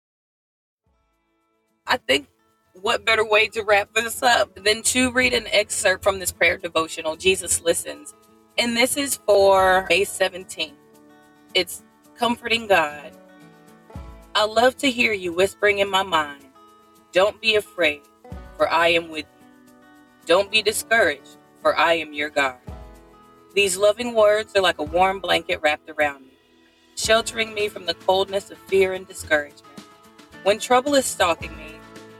I 1.86 1.96
think 1.96 2.28
what 2.74 3.04
better 3.04 3.24
way 3.24 3.48
to 3.48 3.62
wrap 3.62 3.92
this 3.94 4.22
up 4.22 4.54
than 4.62 4.82
to 4.82 5.10
read 5.10 5.32
an 5.34 5.46
excerpt 5.48 6.04
from 6.04 6.18
this 6.18 6.32
prayer 6.32 6.58
devotional, 6.58 7.16
Jesus 7.16 7.62
Listens. 7.62 8.14
And 8.56 8.76
this 8.76 8.96
is 8.96 9.16
for 9.26 9.86
May 9.88 10.02
17th. 10.02 10.72
It's 11.54 11.82
Comforting 12.16 12.66
God. 12.66 13.12
I 14.38 14.44
love 14.44 14.76
to 14.76 14.88
hear 14.88 15.12
you 15.12 15.32
whispering 15.32 15.80
in 15.80 15.90
my 15.90 16.04
mind, 16.04 16.44
Don't 17.10 17.40
be 17.40 17.56
afraid, 17.56 18.02
for 18.56 18.72
I 18.72 18.86
am 18.90 19.08
with 19.08 19.24
you. 19.24 19.72
Don't 20.26 20.48
be 20.48 20.62
discouraged, 20.62 21.38
for 21.60 21.76
I 21.76 21.94
am 21.94 22.12
your 22.12 22.30
God. 22.30 22.60
These 23.56 23.76
loving 23.76 24.14
words 24.14 24.54
are 24.54 24.62
like 24.62 24.78
a 24.78 24.84
warm 24.84 25.18
blanket 25.18 25.58
wrapped 25.60 25.90
around 25.90 26.22
me, 26.24 26.34
sheltering 26.94 27.52
me 27.52 27.66
from 27.66 27.86
the 27.86 27.94
coldness 27.94 28.52
of 28.52 28.58
fear 28.58 28.92
and 28.92 29.08
discouragement. 29.08 29.64
When 30.44 30.60
trouble 30.60 30.94
is 30.94 31.04
stalking 31.04 31.56
me, 31.56 31.74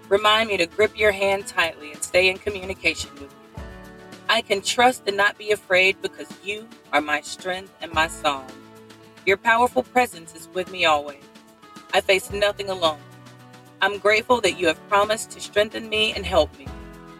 remind 0.09 0.49
me 0.49 0.57
to 0.57 0.67
grip 0.67 0.99
your 0.99 1.13
hand 1.13 1.47
tightly 1.47 1.93
and 1.93 2.03
stay 2.03 2.29
in 2.29 2.39
communication 2.39 3.13
with 3.13 3.33
you. 3.33 3.63
I 4.29 4.41
can 4.41 4.61
trust 4.61 5.05
and 5.07 5.17
not 5.17 5.39
be 5.39 5.53
afraid 5.53 6.03
because 6.03 6.27
you 6.43 6.67
are 6.93 7.01
my 7.01 7.21
strength 7.21 7.73
and 7.81 7.93
my 7.93 8.09
song. 8.09 8.49
Your 9.25 9.37
powerful 9.37 9.85
presence 9.85 10.35
is 10.35 10.49
with 10.53 10.73
me 10.73 10.85
always. 10.85 11.23
I 11.93 12.01
face 12.01 12.31
nothing 12.31 12.69
alone. 12.71 12.99
I'm 13.81 13.99
grateful 13.99 14.41
that 14.41 14.59
you 14.59 14.67
have 14.67 14.89
promised 14.89 15.31
to 15.33 15.41
strengthen 15.41 15.89
me 15.89 16.13
and 16.13 16.27
help 16.27 16.57
me. 16.59 16.67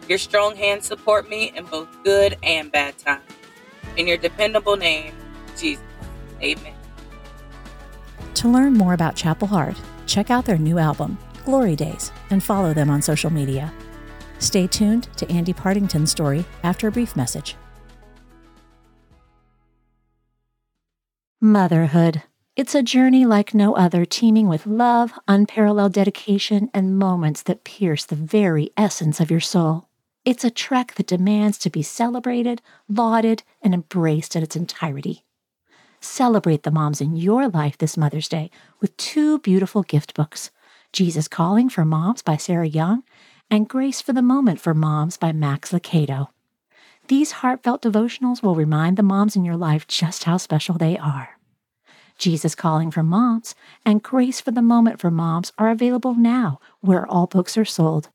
Your 0.07 0.17
strong 0.17 0.55
hands 0.55 0.85
support 0.85 1.29
me 1.29 1.51
in 1.55 1.65
both 1.65 1.87
good 2.03 2.37
and 2.43 2.71
bad 2.71 2.97
times. 2.97 3.23
In 3.97 4.07
your 4.07 4.17
dependable 4.17 4.75
name, 4.75 5.13
Jesus. 5.57 5.83
Amen. 6.41 6.73
To 8.35 8.47
learn 8.47 8.73
more 8.73 8.93
about 8.93 9.15
Chapel 9.15 9.47
Hart, 9.47 9.79
check 10.05 10.29
out 10.29 10.45
their 10.45 10.57
new 10.57 10.77
album, 10.77 11.17
Glory 11.45 11.75
Days, 11.75 12.11
and 12.29 12.43
follow 12.43 12.73
them 12.73 12.89
on 12.89 13.01
social 13.01 13.29
media. 13.29 13.73
Stay 14.39 14.67
tuned 14.67 15.09
to 15.17 15.29
Andy 15.29 15.53
Partington's 15.53 16.11
story 16.11 16.45
after 16.63 16.87
a 16.87 16.91
brief 16.91 17.15
message. 17.15 17.55
Motherhood. 21.41 22.23
It's 22.59 22.75
a 22.75 22.83
journey 22.83 23.25
like 23.25 23.53
no 23.53 23.77
other, 23.77 24.03
teeming 24.03 24.49
with 24.49 24.65
love, 24.65 25.13
unparalleled 25.29 25.93
dedication, 25.93 26.69
and 26.73 26.99
moments 26.99 27.41
that 27.43 27.63
pierce 27.63 28.03
the 28.03 28.17
very 28.17 28.71
essence 28.75 29.21
of 29.21 29.31
your 29.31 29.39
soul. 29.39 29.87
It's 30.25 30.43
a 30.43 30.51
trek 30.51 30.95
that 30.95 31.07
demands 31.07 31.57
to 31.59 31.69
be 31.69 31.81
celebrated, 31.81 32.61
lauded, 32.89 33.43
and 33.61 33.73
embraced 33.73 34.35
in 34.35 34.43
its 34.43 34.57
entirety. 34.57 35.23
Celebrate 36.01 36.63
the 36.63 36.69
moms 36.69 36.99
in 36.99 37.15
your 37.15 37.47
life 37.47 37.77
this 37.77 37.95
Mother's 37.95 38.27
Day 38.27 38.51
with 38.81 38.97
two 38.97 39.39
beautiful 39.39 39.83
gift 39.83 40.13
books 40.13 40.51
Jesus 40.91 41.29
Calling 41.29 41.69
for 41.69 41.85
Moms 41.85 42.21
by 42.21 42.35
Sarah 42.35 42.67
Young 42.67 43.03
and 43.49 43.69
Grace 43.69 44.01
for 44.01 44.11
the 44.11 44.21
Moment 44.21 44.59
for 44.59 44.73
Moms 44.73 45.15
by 45.15 45.31
Max 45.31 45.71
Lucado. 45.71 46.27
These 47.07 47.31
heartfelt 47.39 47.81
devotionals 47.81 48.43
will 48.43 48.55
remind 48.55 48.97
the 48.97 49.01
moms 49.01 49.37
in 49.37 49.45
your 49.45 49.55
life 49.55 49.87
just 49.87 50.25
how 50.25 50.35
special 50.35 50.77
they 50.77 50.97
are. 50.97 51.38
Jesus 52.19 52.53
Calling 52.53 52.91
for 52.91 53.01
Moms 53.01 53.55
and 53.85 54.03
Grace 54.03 54.41
for 54.41 54.51
the 54.51 54.61
Moment 54.61 54.99
for 54.99 55.09
Moms 55.09 55.53
are 55.57 55.69
available 55.69 56.13
now 56.13 56.59
where 56.81 57.07
all 57.07 57.27
books 57.27 57.57
are 57.57 57.65
sold. 57.65 58.09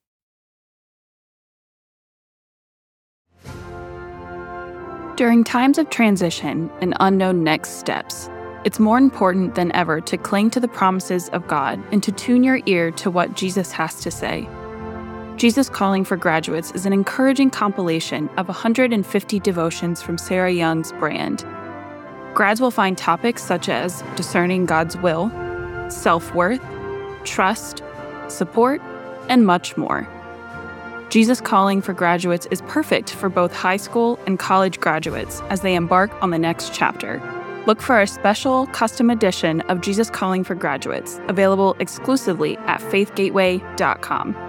During 5.17 5.43
times 5.43 5.79
of 5.79 5.91
transition 5.91 6.71
and 6.81 6.95
unknown 7.01 7.43
next 7.43 7.79
steps, 7.79 8.29
it's 8.65 8.81
more 8.81 8.99
important 8.99 9.55
than 9.55 9.73
ever 9.73 10.01
to 10.03 10.17
cling 10.17 10.51
to 10.51 10.61
the 10.61 10.69
promises 10.69 11.29
of 11.31 11.47
God 11.47 11.83
and 11.91 12.03
to 12.03 12.13
tune 12.13 12.45
your 12.45 12.61
ear 12.67 12.91
to 12.93 13.11
what 13.11 13.35
Jesus 13.35 13.73
has 13.73 14.01
to 14.01 14.11
say. 14.11 14.49
Jesus 15.37 15.69
Calling 15.69 16.05
for 16.05 16.17
Graduates 16.17 16.73
is 16.73 16.85
an 16.85 16.93
encouraging 16.93 17.51
compilation 17.51 18.29
of 18.37 18.49
150 18.49 19.41
devotions 19.41 20.03
from 20.03 20.19
Sarah 20.19 20.53
Young's 20.53 20.93
brand. 20.93 21.45
Grads 22.35 22.61
will 22.61 22.73
find 22.73 22.99
topics 22.99 23.43
such 23.43 23.69
as 23.69 24.03
discerning 24.17 24.67
God's 24.67 24.97
will, 24.97 25.31
self 25.89 26.35
worth, 26.35 26.61
trust, 27.25 27.83
support, 28.29 28.81
and 29.29 29.47
much 29.47 29.77
more. 29.77 30.09
Jesus 31.11 31.41
Calling 31.41 31.81
for 31.81 31.93
Graduates 31.93 32.47
is 32.51 32.61
perfect 32.63 33.11
for 33.11 33.29
both 33.29 33.55
high 33.55 33.77
school 33.77 34.19
and 34.27 34.37
college 34.37 34.81
graduates 34.81 35.41
as 35.43 35.61
they 35.61 35.77
embark 35.77 36.11
on 36.21 36.31
the 36.31 36.39
next 36.39 36.75
chapter. 36.75 37.23
Look 37.69 37.81
for 37.81 38.01
a 38.01 38.07
special 38.07 38.67
custom 38.69 39.11
edition 39.11 39.61
of 39.63 39.81
Jesus 39.81 40.11
Calling 40.11 40.43
for 40.43 40.57
Graduates, 40.57 41.21
available 41.29 41.77
exclusively 41.79 42.57
at 42.67 42.81
faithgateway.com. 42.81 44.44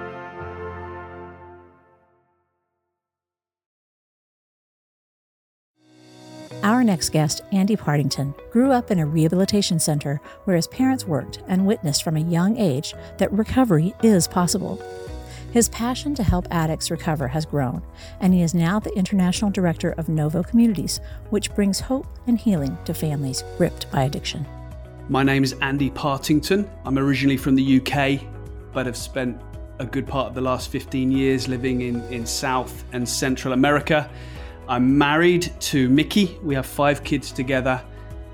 next 6.86 7.10
guest, 7.10 7.42
Andy 7.51 7.75
Partington, 7.75 8.34
grew 8.51 8.72
up 8.72 8.92
in 8.92 9.00
a 9.00 9.06
rehabilitation 9.06 9.80
center 9.80 10.22
where 10.46 10.56
his 10.56 10.68
parents 10.68 11.06
worked 11.06 11.39
and 11.48 11.65
witnessed 11.65 12.04
from 12.04 12.15
a 12.15 12.22
young 12.22 12.58
age 12.58 12.94
that 13.18 13.32
recovery 13.32 13.94
is 14.04 14.27
possible. 14.27 14.82
His 15.51 15.70
passion 15.70 16.15
to 16.15 16.24
help 16.24 16.48
addicts 16.51 16.92
recover 16.92 17.27
has 17.30 17.46
grown, 17.46 17.82
and 18.20 18.34
he 18.34 18.42
is 18.42 18.54
now 18.54 18.80
the 18.80 18.94
international 18.96 19.51
director 19.51 19.94
of 19.98 20.10
Novo 20.10 20.44
Communities, 20.44 21.00
which 21.30 21.54
brings 21.56 21.80
hope 21.80 22.08
and 22.27 22.38
healing 22.38 22.77
to 22.86 22.94
families 22.94 23.44
gripped 23.58 23.89
by 23.92 24.04
addiction. 24.04 24.46
My 25.10 25.24
name 25.24 25.44
is 25.44 25.54
Andy 25.62 25.89
Partington. 25.89 26.70
I'm 26.84 26.98
originally 26.98 27.38
from 27.38 27.56
the 27.56 27.80
UK, 27.80 28.22
but 28.74 28.86
have 28.86 28.98
spent 28.98 29.42
a 29.80 29.86
good 29.86 30.08
part 30.08 30.27
of 30.27 30.36
the 30.36 30.42
last 30.42 30.70
15 30.70 31.12
years 31.12 31.48
living 31.48 31.82
in, 31.82 32.01
in 32.12 32.25
South 32.25 32.84
and 32.92 33.08
Central 33.08 33.54
America. 33.54 34.10
I'm 34.67 34.98
married 34.98 35.53
to 35.60 35.88
Mickey. 35.89 36.39
We 36.41 36.55
have 36.55 36.65
five 36.65 37.03
kids 37.03 37.31
together, 37.31 37.79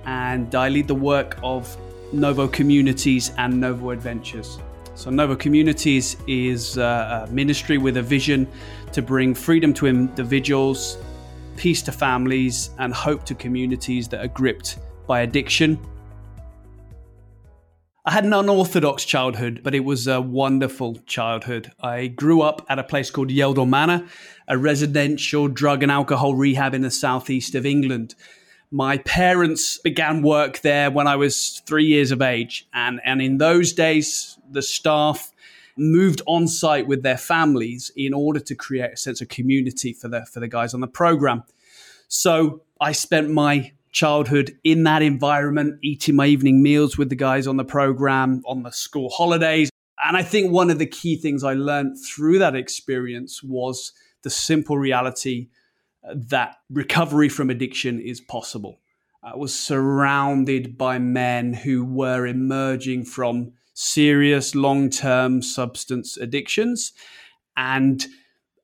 and 0.06 0.56
I 0.56 0.70
lead 0.70 0.88
the 0.88 0.96
work 0.96 1.38
of 1.44 1.76
Novo 2.14 2.48
Communities 2.48 3.32
and 3.38 3.60
Novo 3.60 3.90
Adventures. 3.90 4.58
So, 4.96 5.10
Novo 5.10 5.36
Communities 5.36 6.16
is 6.28 6.78
uh, 6.78 7.26
a 7.28 7.32
ministry 7.32 7.78
with 7.78 7.98
a 7.98 8.02
vision 8.02 8.48
to 8.94 9.02
bring 9.02 9.34
freedom 9.34 9.74
to 9.74 9.88
individuals, 9.88 10.98
peace 11.58 11.82
to 11.84 11.92
families, 11.92 12.70
and 12.80 12.94
hope 12.94 13.26
to 13.26 13.36
communities 13.36 14.08
that 14.08 14.24
are 14.24 14.30
gripped 14.30 14.78
by 15.08 15.22
addiction. 15.22 15.78
I 18.04 18.14
had 18.14 18.26
an 18.26 18.34
unorthodox 18.34 19.06
childhood, 19.06 19.62
but 19.64 19.76
it 19.76 19.82
was 19.82 20.08
a 20.08 20.20
wonderful 20.20 20.96
childhood. 21.06 21.72
I 21.80 22.08
grew 22.08 22.42
up 22.42 22.66
at 22.68 22.80
a 22.80 22.84
place 22.84 23.12
called 23.12 23.30
Yeldall 23.30 23.70
Manor, 23.70 24.08
a 24.48 24.58
residential 24.58 25.48
drug 25.48 25.84
and 25.84 25.92
alcohol 25.92 26.34
rehab 26.34 26.74
in 26.74 26.82
the 26.82 26.90
southeast 26.90 27.54
of 27.54 27.64
England. 27.64 28.16
My 28.72 28.98
parents 28.98 29.78
began 29.78 30.24
work 30.24 30.62
there 30.62 30.90
when 30.90 31.06
I 31.06 31.16
was 31.16 31.62
three 31.68 31.86
years 31.86 32.10
of 32.10 32.24
age. 32.24 32.68
And, 32.74 33.00
and 33.06 33.22
in 33.22 33.38
those 33.38 33.72
days, 33.72 34.36
the 34.50 34.64
staff 34.64 35.32
moved 35.78 36.24
on 36.26 36.48
site 36.48 36.88
with 36.88 37.04
their 37.04 37.18
families 37.20 37.92
in 37.96 38.16
order 38.16 38.40
to 38.40 38.56
create 38.56 38.94
a 38.94 38.98
sense 38.98 39.22
of 39.22 39.28
community 39.28 39.94
for 39.94 40.08
the, 40.08 40.26
for 40.26 40.40
the 40.40 40.48
guys 40.48 40.74
on 40.74 40.82
the 40.82 40.88
program. 40.88 41.44
So 42.08 42.64
I 42.80 42.94
spent 42.94 43.30
my 43.30 43.74
childhood 43.92 44.58
in 44.64 44.84
that 44.84 45.02
environment, 45.02 45.80
eating 45.84 46.16
my 46.16 46.26
evening 46.26 46.64
meals 46.64 46.98
with 46.98 47.10
the 47.10 47.16
guys 47.16 47.48
on 47.48 47.58
the 47.58 47.66
program, 47.66 48.42
on 48.46 48.64
the 48.64 48.72
school 48.72 49.10
holidays. 49.10 49.70
And 50.04 50.18
I 50.18 50.24
think 50.24 50.52
one 50.52 50.70
of 50.70 50.80
the 50.80 50.86
key 50.86 51.16
things 51.16 51.44
I 51.44 51.54
learned 51.54 51.98
through 52.04 52.40
that 52.40 52.56
experience 52.56 53.44
was 53.44 53.94
the 54.24 54.30
simple 54.30 54.78
reality 54.78 55.50
uh, 56.08 56.16
that 56.16 56.58
recovery 56.70 57.30
from 57.30 57.50
addiction 57.50 58.00
is 58.00 58.22
possible. 58.22 58.80
I 59.24 59.36
was 59.36 59.54
surrounded 59.54 60.78
by 60.78 60.98
men 60.98 61.54
who 61.54 61.86
were 61.86 62.26
emerging 62.26 63.06
from 63.06 63.54
serious 63.74 64.56
long 64.56 64.90
term 64.90 65.42
substance 65.42 66.18
addictions. 66.18 66.94
And 67.56 68.04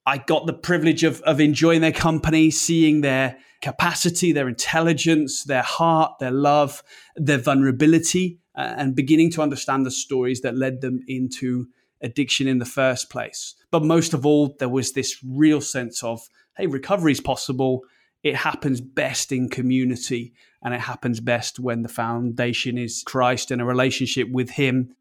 I 0.06 0.18
got 0.18 0.48
the 0.48 0.54
privilege 0.54 1.04
of, 1.04 1.22
of 1.22 1.40
enjoying 1.40 1.82
their 1.82 1.92
company, 1.92 2.50
seeing 2.50 3.02
their 3.02 3.38
capacity, 3.62 4.32
their 4.32 4.48
intelligence, 4.48 5.44
their 5.44 5.64
heart, 5.64 6.20
their 6.20 6.32
love, 6.32 6.84
their 7.16 7.38
vulnerability, 7.38 8.40
uh, 8.56 8.74
and 8.78 8.96
beginning 8.96 9.32
to 9.32 9.42
understand 9.42 9.86
the 9.86 9.92
stories 9.92 10.42
that 10.42 10.56
led 10.56 10.82
them 10.82 11.00
into 11.08 11.68
addiction 12.02 12.48
in 12.48 12.60
the 12.60 12.66
first 12.66 13.10
place. 13.10 13.56
But 13.72 13.84
most 13.84 14.14
of 14.14 14.26
all, 14.26 14.56
there 14.60 14.70
was 14.70 14.94
this 14.94 15.18
real 15.24 15.62
sense 15.62 16.04
of, 16.04 16.22
hey, 16.58 16.68
recovery 16.68 17.12
is 17.12 17.22
possible. 17.22 17.82
It 18.24 18.36
happens 18.36 18.82
best 18.82 19.32
in 19.32 19.50
community, 19.50 20.34
and 20.64 20.74
it 20.74 20.82
happens 20.82 21.20
best 21.20 21.60
when 21.60 21.82
the 21.82 21.90
foundation 21.90 22.78
is 22.78 23.04
Christ 23.06 23.52
and 23.52 23.62
a 23.62 23.66
relationship 23.66 24.30
with 24.30 24.52
Him. 24.52 24.96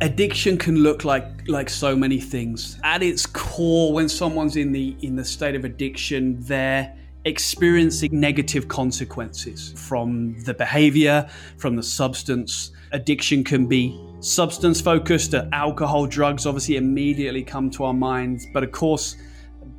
Addiction 0.00 0.56
can 0.56 0.76
look 0.76 1.04
like 1.04 1.48
like 1.48 1.68
so 1.68 1.94
many 1.94 2.20
things. 2.20 2.78
At 2.84 3.02
its 3.02 3.26
core 3.26 3.92
when 3.92 4.08
someone's 4.08 4.56
in 4.56 4.72
the 4.72 4.96
in 5.02 5.16
the 5.16 5.24
state 5.24 5.54
of 5.54 5.64
addiction 5.64 6.40
they're 6.40 6.96
experiencing 7.26 8.18
negative 8.18 8.66
consequences 8.68 9.74
from 9.76 10.42
the 10.44 10.54
behavior 10.54 11.28
from 11.58 11.76
the 11.76 11.82
substance. 11.82 12.72
Addiction 12.92 13.44
can 13.44 13.66
be 13.66 13.98
substance 14.20 14.80
focused 14.80 15.34
alcohol 15.52 16.06
drugs 16.06 16.46
obviously 16.46 16.76
immediately 16.76 17.42
come 17.42 17.70
to 17.70 17.84
our 17.84 17.94
minds 17.94 18.46
but 18.52 18.62
of 18.62 18.72
course 18.72 19.16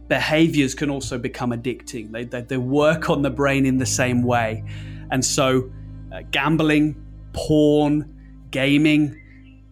behaviors 0.07 0.75
can 0.75 0.89
also 0.89 1.17
become 1.17 1.51
addicting. 1.51 2.11
They, 2.11 2.25
they, 2.25 2.41
they 2.41 2.57
work 2.57 3.09
on 3.09 3.21
the 3.21 3.29
brain 3.29 3.65
in 3.65 3.77
the 3.77 3.85
same 3.85 4.23
way. 4.23 4.61
And 5.09 5.23
so 5.23 5.71
uh, 6.11 6.23
gambling 6.31 7.01
porn 7.31 8.13
gaming 8.51 9.20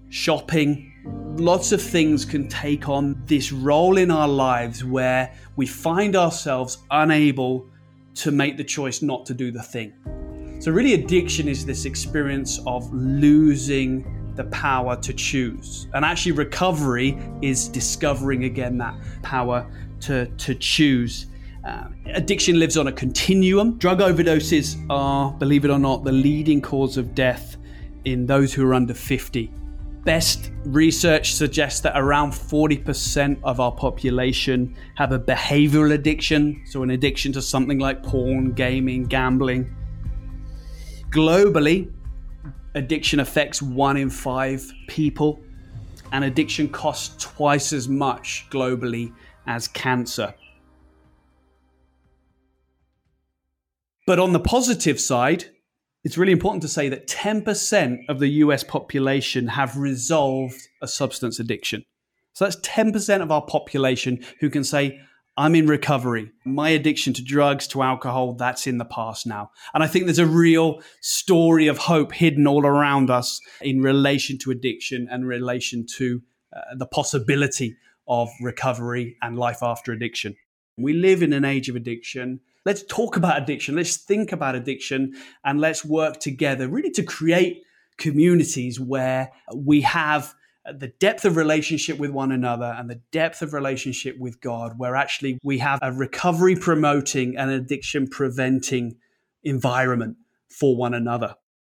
shopping, 0.10 0.94
lots 1.38 1.72
of 1.72 1.82
things 1.82 2.26
can 2.26 2.48
take 2.48 2.90
on 2.90 3.22
this 3.26 3.52
role 3.52 3.98
in 3.98 4.12
our 4.12 4.28
lives 4.28 4.84
where 4.84 5.34
we 5.56 5.66
find 5.66 6.16
ourselves 6.16 6.80
unable 6.92 7.68
to 8.16 8.32
make 8.32 8.58
the 8.58 8.64
choice 8.64 9.02
not 9.02 9.26
to 9.26 9.34
do 9.34 9.52
the 9.52 9.64
thing. 9.64 9.94
So, 10.60 10.72
really, 10.72 10.94
addiction 10.94 11.48
is 11.48 11.66
this 11.66 11.86
experience 11.86 12.60
of 12.68 12.92
losing 12.94 14.34
the 14.36 14.44
power 14.46 14.98
to 14.98 15.14
choose. 15.14 15.88
And 15.94 16.04
actually, 16.04 16.34
recovery 16.34 17.18
is 17.42 17.70
discovering 17.70 18.44
again 18.44 18.78
that 18.80 18.96
power 19.22 19.66
to, 20.02 20.26
to 20.26 20.56
choose. 20.56 21.28
Uh, 21.66 21.88
addiction 22.08 22.60
lives 22.60 22.78
on 22.78 22.88
a 22.88 22.92
continuum. 22.92 23.78
Drug 23.78 24.00
overdoses 24.00 24.86
are, 24.90 25.32
believe 25.34 25.64
it 25.64 25.72
or 25.72 25.80
not, 25.80 26.04
the 26.04 26.12
leading 26.12 26.62
cause 26.62 26.98
of 26.98 27.16
death 27.16 27.58
in 28.06 28.26
those 28.26 28.54
who 28.54 28.66
are 28.66 28.74
under 28.74 28.94
50. 28.94 29.52
Best 30.06 30.52
research 30.64 31.34
suggests 31.34 31.82
that 31.82 31.94
around 31.96 32.32
40% 32.32 33.40
of 33.44 33.60
our 33.60 33.72
population 33.72 34.76
have 34.96 35.12
a 35.12 35.20
behavioral 35.20 35.94
addiction, 35.94 36.64
so 36.66 36.84
an 36.84 36.92
addiction 36.92 37.34
to 37.34 37.42
something 37.42 37.80
like 37.80 38.02
porn, 38.02 38.54
gaming, 38.54 39.04
gambling. 39.04 39.76
Globally, 41.10 41.92
addiction 42.76 43.20
affects 43.20 43.62
one 43.62 43.98
in 43.98 44.10
five 44.10 44.72
people, 44.88 45.42
and 46.12 46.24
addiction 46.24 46.70
costs 46.70 47.22
twice 47.24 47.74
as 47.74 47.90
much 47.90 48.48
globally 48.50 49.14
as 49.48 49.68
cancer. 49.68 50.34
But 54.08 54.18
on 54.18 54.34
the 54.34 54.40
positive 54.40 55.00
side, 55.00 55.46
it's 56.04 56.18
really 56.18 56.32
important 56.32 56.62
to 56.62 56.68
say 56.68 56.90
that 56.90 57.08
10% 57.08 57.98
of 58.08 58.20
the 58.20 58.28
US 58.28 58.64
population 58.64 59.48
have 59.48 59.78
resolved 59.78 60.62
a 60.82 60.88
substance 60.88 61.40
addiction. 61.40 61.84
So 62.34 62.46
that's 62.46 62.58
10% 62.58 63.22
of 63.22 63.32
our 63.32 63.46
population 63.46 64.24
who 64.40 64.50
can 64.50 64.64
say, 64.64 65.00
I'm 65.36 65.56
in 65.56 65.68
recovery. 65.68 66.32
My 66.46 66.70
addiction 66.70 67.14
to 67.14 67.24
drugs, 67.24 67.68
to 67.68 67.82
alcohol, 67.82 68.34
that's 68.34 68.68
in 68.68 68.78
the 68.78 68.86
past 68.86 69.26
now. 69.26 69.52
And 69.74 69.84
I 69.84 69.88
think 69.88 70.06
there's 70.06 70.20
a 70.20 70.26
real 70.26 70.82
story 71.02 71.68
of 71.68 71.78
hope 71.78 72.12
hidden 72.12 72.46
all 72.46 72.66
around 72.66 73.10
us 73.10 73.40
in 73.62 73.82
relation 73.82 74.38
to 74.40 74.52
addiction 74.52 75.08
and 75.10 75.26
relation 75.26 75.86
to 75.98 76.22
uh, 76.56 76.76
the 76.78 76.88
possibility 76.88 77.76
of 78.08 78.30
recovery 78.42 79.16
and 79.22 79.38
life 79.38 79.60
after 79.62 79.94
addiction. 79.94 80.36
We 80.78 80.94
live 80.94 81.24
in 81.24 81.32
an 81.32 81.46
age 81.46 81.70
of 81.70 81.76
addiction. 81.76 82.42
Let's 82.66 82.84
talk 82.84 83.16
about 83.16 83.42
addiction. 83.42 83.76
Let's 83.76 83.98
think 83.98 84.32
about 84.32 84.56
addiction 84.56 85.14
and 85.44 85.60
let's 85.60 85.86
work 85.86 86.20
together 86.20 86.68
really 86.68 86.92
to 86.92 87.04
create 87.04 87.64
communities 87.98 88.80
where 88.80 89.32
we 89.56 89.82
have 89.82 90.34
the 90.66 90.88
depth 91.00 91.26
of 91.26 91.36
relationship 91.36 91.98
with 91.98 92.12
one 92.12 92.32
another 92.32 92.76
and 92.78 92.90
the 92.90 93.02
depth 93.12 93.42
of 93.42 93.54
relationship 93.54 94.18
with 94.20 94.42
God, 94.42 94.74
where 94.78 94.96
actually 94.96 95.40
we 95.44 95.60
have 95.60 95.80
a 95.82 95.92
recovery 95.92 96.56
promoting 96.56 97.38
and 97.38 97.50
addiction 97.50 98.08
preventing 98.08 98.98
environment 99.44 100.18
for 100.50 100.76
one 100.76 100.94
another. 100.94 101.36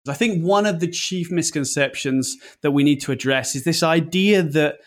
I 0.08 0.14
think 0.14 0.44
one 0.44 0.66
of 0.66 0.80
the 0.80 0.88
chief 0.88 1.30
misconceptions 1.30 2.38
that 2.62 2.72
we 2.72 2.84
need 2.84 3.02
to 3.02 3.12
address 3.12 3.56
is 3.56 3.64
this 3.64 3.84
idea 3.84 4.42
that 4.42 4.78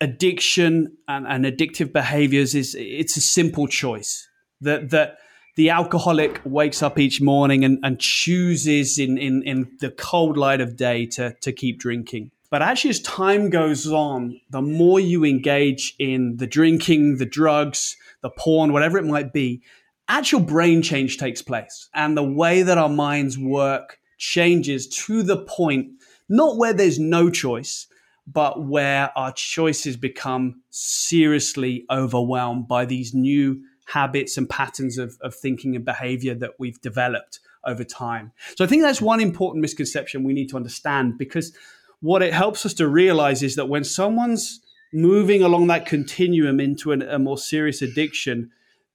addiction 0.00 0.96
and, 1.08 1.26
and 1.26 1.44
addictive 1.44 1.92
behaviors 1.92 2.54
is 2.54 2.74
it's 2.78 3.16
a 3.16 3.20
simple 3.20 3.66
choice 3.66 4.25
that 4.60 4.90
that 4.90 5.18
the 5.56 5.70
alcoholic 5.70 6.40
wakes 6.44 6.82
up 6.82 6.98
each 6.98 7.20
morning 7.22 7.64
and, 7.64 7.78
and 7.82 7.98
chooses 7.98 8.98
in, 8.98 9.16
in, 9.16 9.42
in 9.42 9.66
the 9.80 9.90
cold 9.90 10.36
light 10.36 10.60
of 10.60 10.76
day 10.76 11.06
to, 11.06 11.34
to 11.40 11.50
keep 11.50 11.78
drinking 11.78 12.30
but 12.50 12.62
actually, 12.62 12.90
as 12.90 13.00
time 13.00 13.50
goes 13.50 13.90
on, 13.90 14.40
the 14.50 14.62
more 14.62 15.00
you 15.00 15.24
engage 15.24 15.94
in 15.98 16.36
the 16.36 16.46
drinking, 16.46 17.16
the 17.18 17.26
drugs, 17.26 17.96
the 18.22 18.30
porn, 18.30 18.72
whatever 18.72 18.98
it 18.98 19.04
might 19.04 19.32
be, 19.32 19.62
actual 20.08 20.40
brain 20.40 20.82
change 20.82 21.18
takes 21.18 21.42
place. 21.42 21.88
And 21.92 22.16
the 22.16 22.22
way 22.22 22.62
that 22.62 22.78
our 22.78 22.88
minds 22.88 23.36
work 23.36 23.98
changes 24.18 24.86
to 24.88 25.22
the 25.22 25.38
point, 25.38 25.90
not 26.28 26.56
where 26.56 26.72
there's 26.72 26.98
no 26.98 27.30
choice, 27.30 27.88
but 28.26 28.64
where 28.64 29.10
our 29.16 29.32
choices 29.32 29.96
become 29.96 30.62
seriously 30.70 31.84
overwhelmed 31.90 32.68
by 32.68 32.84
these 32.84 33.12
new 33.12 33.60
habits 33.86 34.36
and 34.36 34.48
patterns 34.48 34.98
of, 34.98 35.16
of 35.20 35.34
thinking 35.34 35.74
and 35.76 35.84
behavior 35.84 36.34
that 36.34 36.52
we've 36.58 36.80
developed 36.80 37.40
over 37.64 37.84
time. 37.84 38.32
So 38.56 38.64
I 38.64 38.68
think 38.68 38.82
that's 38.82 39.00
one 39.00 39.20
important 39.20 39.62
misconception 39.62 40.24
we 40.24 40.32
need 40.32 40.48
to 40.50 40.56
understand 40.56 41.18
because 41.18 41.52
what 42.00 42.22
it 42.22 42.32
helps 42.32 42.66
us 42.66 42.74
to 42.74 42.88
realize 42.88 43.42
is 43.42 43.56
that 43.56 43.68
when 43.68 43.84
someone's 43.84 44.60
moving 44.92 45.42
along 45.42 45.66
that 45.68 45.86
continuum 45.86 46.60
into 46.60 46.92
an, 46.92 47.02
a 47.02 47.18
more 47.18 47.38
serious 47.38 47.82
addiction, 47.82 48.50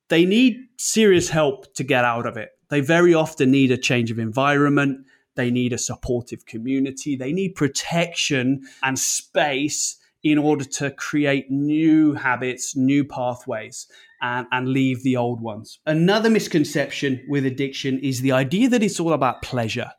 they 0.10 0.26
need 0.26 0.58
serious 0.78 1.30
help 1.30 1.74
to 1.76 1.84
get 1.84 2.06
out 2.06 2.26
of 2.26 2.38
it. 2.38 2.50
They 2.70 2.82
very 2.82 3.14
often 3.14 3.52
need 3.52 3.72
a 3.72 3.78
change 3.78 4.12
of 4.12 4.20
environment. 4.20 5.06
They 5.36 5.52
need 5.52 5.74
a 5.74 5.78
supportive 5.78 6.46
community. 6.46 7.16
They 7.16 7.34
need 7.34 7.56
protection 7.56 8.64
and 8.84 8.98
space 8.98 9.98
in 10.24 10.38
order 10.38 10.64
to 10.64 10.92
create 10.92 11.50
new 11.50 12.14
habits, 12.14 12.76
new 12.76 13.04
pathways, 13.04 13.88
and, 14.22 14.48
and 14.52 14.70
leave 14.70 15.04
the 15.04 15.18
old 15.18 15.42
ones. 15.42 15.80
Another 15.86 16.30
misconception 16.30 17.24
with 17.28 17.46
addiction 17.46 18.00
is 18.00 18.22
the 18.22 18.32
idea 18.32 18.70
that 18.70 18.84
it's 18.84 19.00
all 19.00 19.14
about 19.14 19.42
pleasure. 19.42 19.92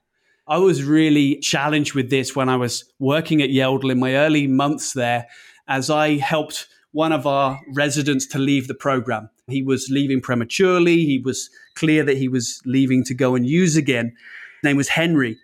I 0.48 0.58
was 0.58 0.84
really 0.84 1.38
challenged 1.38 1.94
with 1.94 2.10
this 2.10 2.34
when 2.34 2.48
I 2.48 2.56
was 2.56 2.84
working 2.98 3.42
at 3.42 3.50
Yeldall 3.50 3.92
in 3.92 4.00
my 4.00 4.16
early 4.16 4.46
months 4.46 4.92
there, 4.92 5.26
as 5.68 5.88
I 5.88 6.16
helped 6.16 6.66
one 6.90 7.12
of 7.12 7.26
our 7.26 7.60
residents 7.74 8.26
to 8.26 8.38
leave 8.38 8.68
the 8.68 8.74
program. 8.74 9.30
He 9.48 9.62
was 9.62 9.88
leaving 9.90 10.20
prematurely. 10.20 11.04
He 11.04 11.18
was 11.18 11.48
clear 11.74 12.04
that 12.04 12.18
he 12.18 12.28
was 12.28 12.60
leaving 12.64 13.04
to 13.04 13.14
go 13.14 13.34
and 13.34 13.46
use 13.46 13.76
again. 13.76 14.06
His 14.06 14.64
name 14.64 14.76
was 14.76 14.88
Henry. 14.88 15.38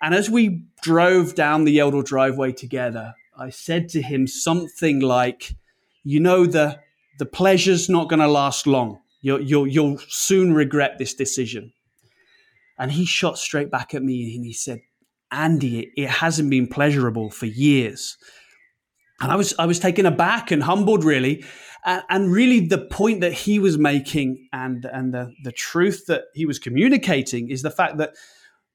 And 0.00 0.14
as 0.14 0.30
we 0.30 0.64
drove 0.82 1.34
down 1.34 1.64
the 1.64 1.76
Yeldall 1.76 2.04
driveway 2.04 2.52
together, 2.52 3.14
I 3.36 3.50
said 3.50 3.88
to 3.90 4.02
him 4.02 4.26
something 4.26 5.00
like, 5.00 5.54
You 6.04 6.20
know, 6.20 6.46
the, 6.46 6.78
the 7.18 7.26
pleasure's 7.26 7.88
not 7.88 8.08
going 8.08 8.20
to 8.20 8.28
last 8.28 8.66
long. 8.66 9.00
You'll, 9.20 9.40
you'll, 9.40 9.66
you'll 9.66 9.98
soon 10.08 10.54
regret 10.54 10.98
this 10.98 11.14
decision. 11.14 11.72
And 12.78 12.92
he 12.92 13.04
shot 13.04 13.38
straight 13.38 13.70
back 13.70 13.94
at 13.94 14.02
me 14.02 14.34
and 14.36 14.44
he 14.44 14.52
said, 14.52 14.80
Andy, 15.30 15.80
it, 15.80 15.88
it 15.96 16.08
hasn't 16.08 16.48
been 16.48 16.68
pleasurable 16.68 17.30
for 17.30 17.46
years. 17.46 18.16
And 19.20 19.32
I 19.32 19.36
was 19.36 19.52
I 19.58 19.66
was 19.66 19.80
taken 19.80 20.06
aback 20.06 20.50
and 20.52 20.62
humbled 20.62 21.04
really. 21.04 21.44
And, 21.84 22.02
and 22.08 22.32
really 22.32 22.60
the 22.60 22.78
point 22.78 23.20
that 23.20 23.32
he 23.32 23.58
was 23.58 23.76
making 23.76 24.48
and 24.52 24.84
and 24.84 25.12
the, 25.12 25.32
the 25.42 25.52
truth 25.52 26.06
that 26.06 26.24
he 26.34 26.46
was 26.46 26.58
communicating 26.58 27.50
is 27.50 27.62
the 27.62 27.70
fact 27.70 27.98
that 27.98 28.14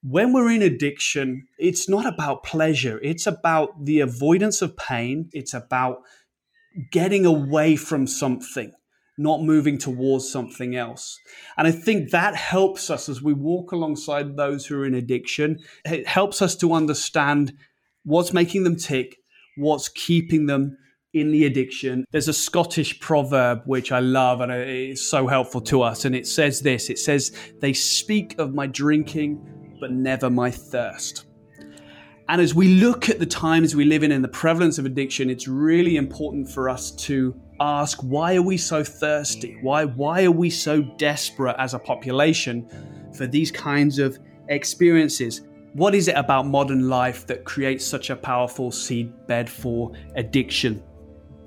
when 0.01 0.33
we're 0.33 0.51
in 0.51 0.61
addiction, 0.61 1.47
it's 1.57 1.87
not 1.87 2.05
about 2.05 2.43
pleasure. 2.43 2.99
It's 3.01 3.25
about 3.25 3.85
the 3.85 4.01
avoidance 4.01 4.61
of 4.61 4.75
pain. 4.75 5.29
It's 5.31 5.53
about 5.53 5.99
getting 6.91 7.25
away 7.25 7.75
from 7.75 8.07
something 8.07 8.71
not 9.17 9.43
moving 9.43 9.77
towards 9.77 10.29
something 10.29 10.75
else. 10.75 11.19
And 11.57 11.67
I 11.67 11.71
think 11.71 12.11
that 12.11 12.35
helps 12.35 12.89
us 12.89 13.09
as 13.09 13.21
we 13.21 13.33
walk 13.33 13.71
alongside 13.71 14.35
those 14.35 14.65
who 14.65 14.79
are 14.79 14.85
in 14.85 14.95
addiction. 14.95 15.59
It 15.85 16.07
helps 16.07 16.41
us 16.41 16.55
to 16.57 16.73
understand 16.73 17.53
what's 18.03 18.33
making 18.33 18.63
them 18.63 18.75
tick, 18.75 19.17
what's 19.55 19.89
keeping 19.89 20.47
them 20.47 20.77
in 21.13 21.31
the 21.31 21.45
addiction. 21.45 22.05
There's 22.11 22.27
a 22.27 22.33
Scottish 22.33 22.99
proverb 22.99 23.61
which 23.65 23.91
I 23.91 23.99
love 23.99 24.41
and 24.41 24.51
it's 24.51 25.07
so 25.07 25.27
helpful 25.27 25.61
to 25.61 25.83
us. 25.83 26.05
And 26.05 26.15
it 26.15 26.25
says 26.25 26.61
this 26.61 26.89
it 26.89 26.97
says, 26.97 27.31
They 27.61 27.73
speak 27.73 28.39
of 28.39 28.55
my 28.55 28.65
drinking, 28.65 29.77
but 29.79 29.91
never 29.91 30.29
my 30.29 30.49
thirst. 30.49 31.25
And 32.29 32.41
as 32.41 32.55
we 32.55 32.75
look 32.75 33.09
at 33.09 33.19
the 33.19 33.25
times 33.25 33.75
we 33.75 33.83
live 33.83 34.03
in 34.03 34.11
and 34.11 34.23
the 34.23 34.29
prevalence 34.29 34.77
of 34.77 34.85
addiction, 34.85 35.29
it's 35.29 35.47
really 35.47 35.97
important 35.97 36.49
for 36.49 36.69
us 36.69 36.91
to 36.91 37.35
ask 37.59 38.01
why 38.01 38.35
are 38.35 38.41
we 38.41 38.55
so 38.57 38.83
thirsty? 38.83 39.57
Why 39.61 39.85
why 39.85 40.23
are 40.23 40.31
we 40.31 40.49
so 40.49 40.81
desperate 40.81 41.55
as 41.59 41.73
a 41.73 41.79
population 41.79 42.67
for 43.15 43.27
these 43.27 43.51
kinds 43.51 43.99
of 43.99 44.19
experiences? 44.47 45.41
What 45.73 45.95
is 45.95 46.07
it 46.07 46.15
about 46.15 46.45
modern 46.47 46.87
life 46.87 47.27
that 47.27 47.43
creates 47.43 47.85
such 47.85 48.09
a 48.09 48.15
powerful 48.15 48.71
seedbed 48.71 49.49
for 49.49 49.91
addiction? 50.15 50.81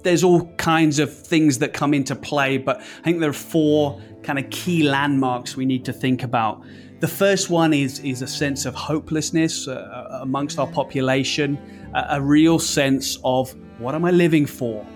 There's 0.03 0.23
all 0.23 0.47
kinds 0.57 0.99
of 0.99 1.12
things 1.12 1.59
that 1.59 1.73
come 1.73 1.95
into 1.95 2.15
play, 2.15 2.59
but 2.59 2.81
I 2.81 3.03
think 3.03 3.21
there 3.21 3.31
are 3.31 3.33
four 3.33 4.01
kind 4.23 4.39
of 4.39 4.51
key 4.51 4.83
landmarks 4.83 5.57
we 5.57 5.65
need 5.65 5.85
to 5.87 5.93
think 5.93 6.23
about. 6.23 6.62
The 6.99 7.09
first 7.09 7.51
one 7.51 7.75
is 7.75 7.99
is 8.01 8.23
a 8.23 8.27
sense 8.27 8.65
of 8.65 8.75
hopelessness 8.75 9.69
uh, 9.69 10.21
amongst 10.23 10.59
our 10.59 10.67
population, 10.67 11.59
a, 11.95 12.07
a 12.17 12.21
real 12.23 12.59
sense 12.59 13.19
of 13.23 13.55
what 13.79 13.95
am 13.95 14.07
I 14.07 14.11
living 14.11 14.47
for? 14.47 14.87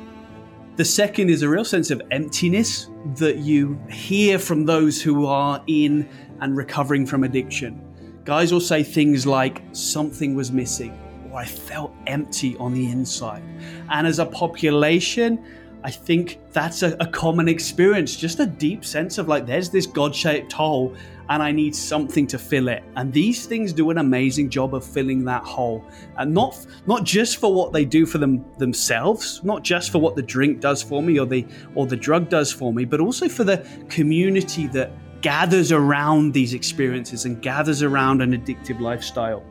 The 0.77 0.85
second 0.85 1.29
is 1.29 1.43
a 1.43 1.49
real 1.49 1.65
sense 1.65 1.91
of 1.91 2.01
emptiness 2.11 2.89
that 3.17 3.37
you 3.39 3.79
hear 3.91 4.39
from 4.39 4.65
those 4.65 5.03
who 5.03 5.27
are 5.27 5.63
in 5.67 6.09
and 6.41 6.57
recovering 6.57 7.05
from 7.05 7.23
addiction. 7.25 7.83
Guys 8.25 8.51
will 8.51 8.61
say 8.61 8.83
things 8.83 9.27
like, 9.27 9.63
something 9.73 10.35
was 10.35 10.51
missing, 10.51 10.99
or 11.31 11.39
I 11.39 11.45
felt 11.45 11.93
empty 12.07 12.57
on 12.57 12.73
the 12.73 12.91
inside. 12.91 13.43
And 13.91 14.07
as 14.07 14.21
a 14.21 14.27
population, 14.27 15.45
I 15.85 15.91
think 15.91 16.39
that's 16.53 16.83
a, 16.83 16.97
a 17.01 17.07
common 17.07 17.49
experience, 17.49 18.17
just 18.17 18.41
a 18.41 18.47
deep 18.47 18.85
sense 18.85 19.19
of 19.19 19.29
like, 19.29 19.45
there's 19.47 19.69
this 19.69 19.87
God 19.87 20.15
shaped 20.15 20.53
hole 20.53 20.95
and 21.31 21.43
I 21.43 21.53
need 21.53 21.77
something 21.77 22.27
to 22.27 22.39
fill 22.39 22.69
it. 22.69 22.83
And 22.97 23.13
these 23.13 23.47
things 23.47 23.73
do 23.73 23.91
an 23.91 23.99
amazing 23.99 24.51
job 24.51 24.75
of 24.75 24.85
filling 24.85 25.25
that 25.25 25.45
hole. 25.45 25.85
And 26.19 26.35
not 26.35 26.67
not 26.87 27.05
just 27.05 27.39
for 27.39 27.55
what 27.55 27.73
they 27.73 27.85
do 27.85 28.05
for 28.05 28.19
them 28.19 28.45
themselves, 28.59 29.43
not 29.45 29.63
just 29.63 29.91
for 29.91 29.99
what 29.99 30.17
the 30.17 30.23
drink 30.23 30.61
does 30.61 30.83
for 30.83 31.03
me 31.03 31.19
or 31.19 31.27
the 31.27 31.47
or 31.77 31.87
the 31.87 31.97
drug 31.97 32.29
does 32.29 32.53
for 32.53 32.73
me, 32.75 32.85
but 32.85 33.01
also 33.01 33.29
for 33.29 33.45
the 33.45 33.65
community 33.89 34.67
that 34.69 34.91
gathers 35.23 35.71
around 35.71 36.33
these 36.35 36.53
experiences 36.53 37.25
and 37.25 37.41
gathers 37.41 37.83
around 37.83 38.23
an 38.23 38.33
addictive 38.37 38.81
lifestyle. 38.81 39.45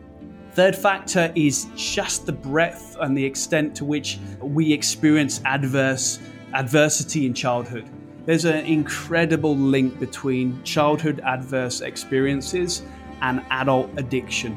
Third 0.51 0.75
factor 0.75 1.31
is 1.35 1.67
just 1.75 2.25
the 2.25 2.33
breadth 2.33 2.97
and 2.99 3.17
the 3.17 3.23
extent 3.23 3.75
to 3.75 3.85
which 3.85 4.19
we 4.41 4.73
experience 4.73 5.39
adverse 5.45 6.19
adversity 6.53 7.25
in 7.25 7.33
childhood. 7.33 7.87
There's 8.25 8.45
an 8.45 8.65
incredible 8.65 9.55
link 9.55 9.99
between 9.99 10.61
childhood 10.63 11.19
adverse 11.23 11.81
experiences 11.81 12.83
and 13.21 13.41
adult 13.49 13.89
addiction. 13.97 14.55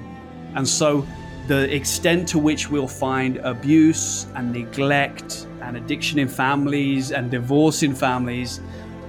And 0.55 0.68
so 0.68 1.07
the 1.48 1.75
extent 1.75 2.29
to 2.29 2.38
which 2.38 2.70
we'll 2.70 2.87
find 2.87 3.38
abuse 3.38 4.27
and 4.35 4.53
neglect 4.53 5.46
and 5.61 5.77
addiction 5.77 6.18
in 6.18 6.29
families 6.29 7.12
and 7.12 7.31
divorce 7.31 7.83
in 7.83 7.94
families, 7.94 8.61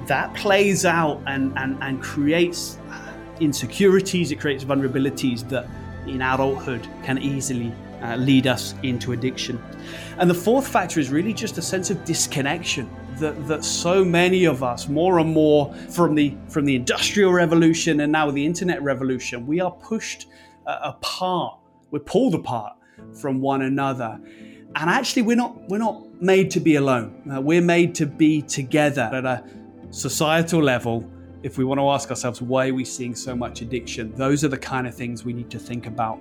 that 0.08 0.34
plays 0.34 0.86
out 0.86 1.22
and, 1.28 1.58
and, 1.58 1.78
and 1.82 2.02
creates 2.02 2.78
insecurities, 3.40 4.32
it 4.32 4.40
creates 4.40 4.64
vulnerabilities 4.64 5.48
that 5.50 5.68
in 6.08 6.22
adulthood 6.22 6.88
can 7.04 7.18
easily 7.18 7.74
uh, 8.02 8.16
lead 8.16 8.48
us 8.48 8.76
into 8.84 9.14
addiction. 9.14 9.62
And 10.18 10.30
the 10.30 10.36
fourth 10.36 10.68
factor 10.68 11.00
is 11.00 11.10
really 11.10 11.34
just 11.34 11.58
a 11.58 11.62
sense 11.62 11.90
of 11.90 12.04
disconnection 12.04 12.90
that, 13.20 13.48
that 13.48 13.64
so 13.64 14.04
many 14.04 14.46
of 14.46 14.64
us, 14.64 14.88
more 14.88 15.20
and 15.20 15.32
more 15.34 15.74
from 15.90 16.16
the 16.16 16.36
from 16.50 16.66
the 16.66 16.76
industrial 16.76 17.32
revolution 17.32 18.02
and 18.02 18.12
now 18.12 18.30
the 18.32 18.46
internet 18.46 18.82
revolution, 18.82 19.48
we 19.48 19.60
are 19.60 19.72
pushed 19.72 20.28
uh, 20.66 20.80
apart. 20.84 21.60
We're 21.92 22.00
pulled 22.00 22.36
apart 22.36 22.74
from 23.14 23.42
one 23.42 23.64
another. 23.64 24.20
And 24.76 24.90
actually, 24.90 25.22
we're 25.22 25.38
not 25.38 25.70
we're 25.70 25.78
not 25.78 26.22
made 26.22 26.50
to 26.52 26.60
be 26.60 26.76
alone. 26.76 27.30
Uh, 27.32 27.42
we're 27.42 27.62
made 27.62 27.96
to 27.96 28.06
be 28.06 28.42
together 28.42 29.10
at 29.14 29.26
a 29.26 29.44
societal 29.92 30.62
level 30.62 31.08
if 31.44 31.58
we 31.58 31.66
want 31.66 31.78
to 31.78 31.88
ask 31.90 32.10
ourselves 32.10 32.42
why 32.42 32.70
are 32.70 32.74
we 32.74 32.84
seeing 32.84 33.14
so 33.14 33.36
much 33.36 33.62
addiction 33.62 34.12
those 34.16 34.44
are 34.44 34.48
the 34.48 34.58
kind 34.58 34.88
of 34.88 34.96
things 34.96 35.24
we 35.24 35.34
need 35.34 35.52
to 35.52 35.60
think 35.60 35.86
about 35.86 36.20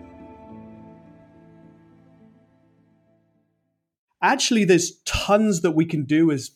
actually 4.21 4.65
there's 4.65 5.01
tons 5.07 5.63
that 5.63 5.71
we 5.71 5.87
can 5.87 6.05
do 6.05 6.31
as 6.31 6.51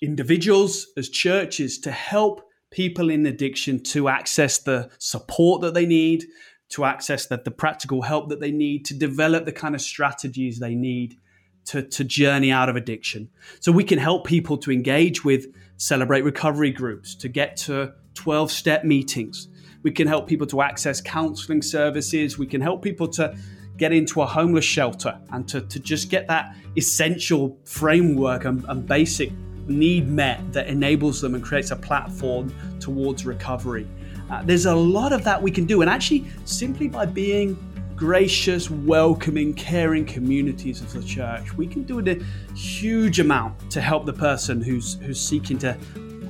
individuals 0.00 0.88
as 0.96 1.08
churches 1.08 1.78
to 1.78 1.90
help 1.90 2.48
people 2.70 3.10
in 3.10 3.26
addiction 3.26 3.82
to 3.82 4.08
access 4.08 4.58
the 4.58 4.90
support 4.98 5.62
that 5.62 5.74
they 5.74 5.86
need 5.86 6.24
to 6.70 6.84
access 6.84 7.26
the, 7.26 7.40
the 7.44 7.50
practical 7.50 8.02
help 8.02 8.28
that 8.28 8.40
they 8.40 8.50
need 8.50 8.84
to 8.84 8.94
develop 8.94 9.44
the 9.44 9.52
kind 9.52 9.74
of 9.74 9.80
strategies 9.80 10.58
they 10.58 10.74
need 10.74 11.16
to, 11.64 11.82
to 11.82 12.04
journey 12.04 12.50
out 12.50 12.68
of 12.68 12.76
addiction. 12.76 13.28
So 13.60 13.72
we 13.72 13.84
can 13.84 13.98
help 13.98 14.26
people 14.26 14.56
to 14.58 14.70
engage 14.70 15.24
with 15.24 15.46
celebrate 15.76 16.22
recovery 16.22 16.70
groups 16.70 17.14
to 17.16 17.28
get 17.28 17.56
to 17.58 17.92
12 18.14 18.50
step 18.50 18.84
meetings. 18.84 19.48
We 19.82 19.92
can 19.92 20.08
help 20.08 20.26
people 20.26 20.46
to 20.48 20.62
access 20.62 21.00
counseling 21.00 21.62
services. 21.62 22.38
We 22.38 22.46
can 22.46 22.60
help 22.60 22.82
people 22.82 23.08
to 23.08 23.36
get 23.76 23.92
into 23.92 24.20
a 24.22 24.26
homeless 24.26 24.64
shelter 24.64 25.18
and 25.30 25.46
to, 25.48 25.60
to 25.60 25.78
just 25.78 26.10
get 26.10 26.26
that 26.28 26.54
essential 26.76 27.56
framework 27.64 28.44
and, 28.44 28.64
and 28.68 28.86
basic 28.86 29.30
need 29.68 30.08
met 30.08 30.52
that 30.52 30.66
enables 30.66 31.20
them 31.20 31.34
and 31.34 31.42
creates 31.42 31.70
a 31.70 31.76
platform 31.76 32.54
towards 32.80 33.26
recovery. 33.26 33.86
Uh, 34.30 34.42
there's 34.44 34.66
a 34.66 34.74
lot 34.74 35.12
of 35.12 35.24
that 35.24 35.40
we 35.40 35.50
can 35.50 35.64
do, 35.64 35.80
and 35.80 35.90
actually, 35.90 36.26
simply 36.44 36.88
by 36.88 37.06
being 37.06 37.56
gracious, 37.96 38.70
welcoming, 38.70 39.52
caring 39.54 40.06
communities 40.06 40.80
of 40.80 40.92
the 40.92 41.02
church, 41.02 41.52
we 41.56 41.66
can 41.66 41.82
do 41.82 41.98
a 41.98 42.54
huge 42.54 43.18
amount 43.18 43.70
to 43.70 43.80
help 43.80 44.06
the 44.06 44.12
person 44.12 44.62
who's 44.62 44.94
who's 45.00 45.20
seeking 45.20 45.58
to 45.58 45.76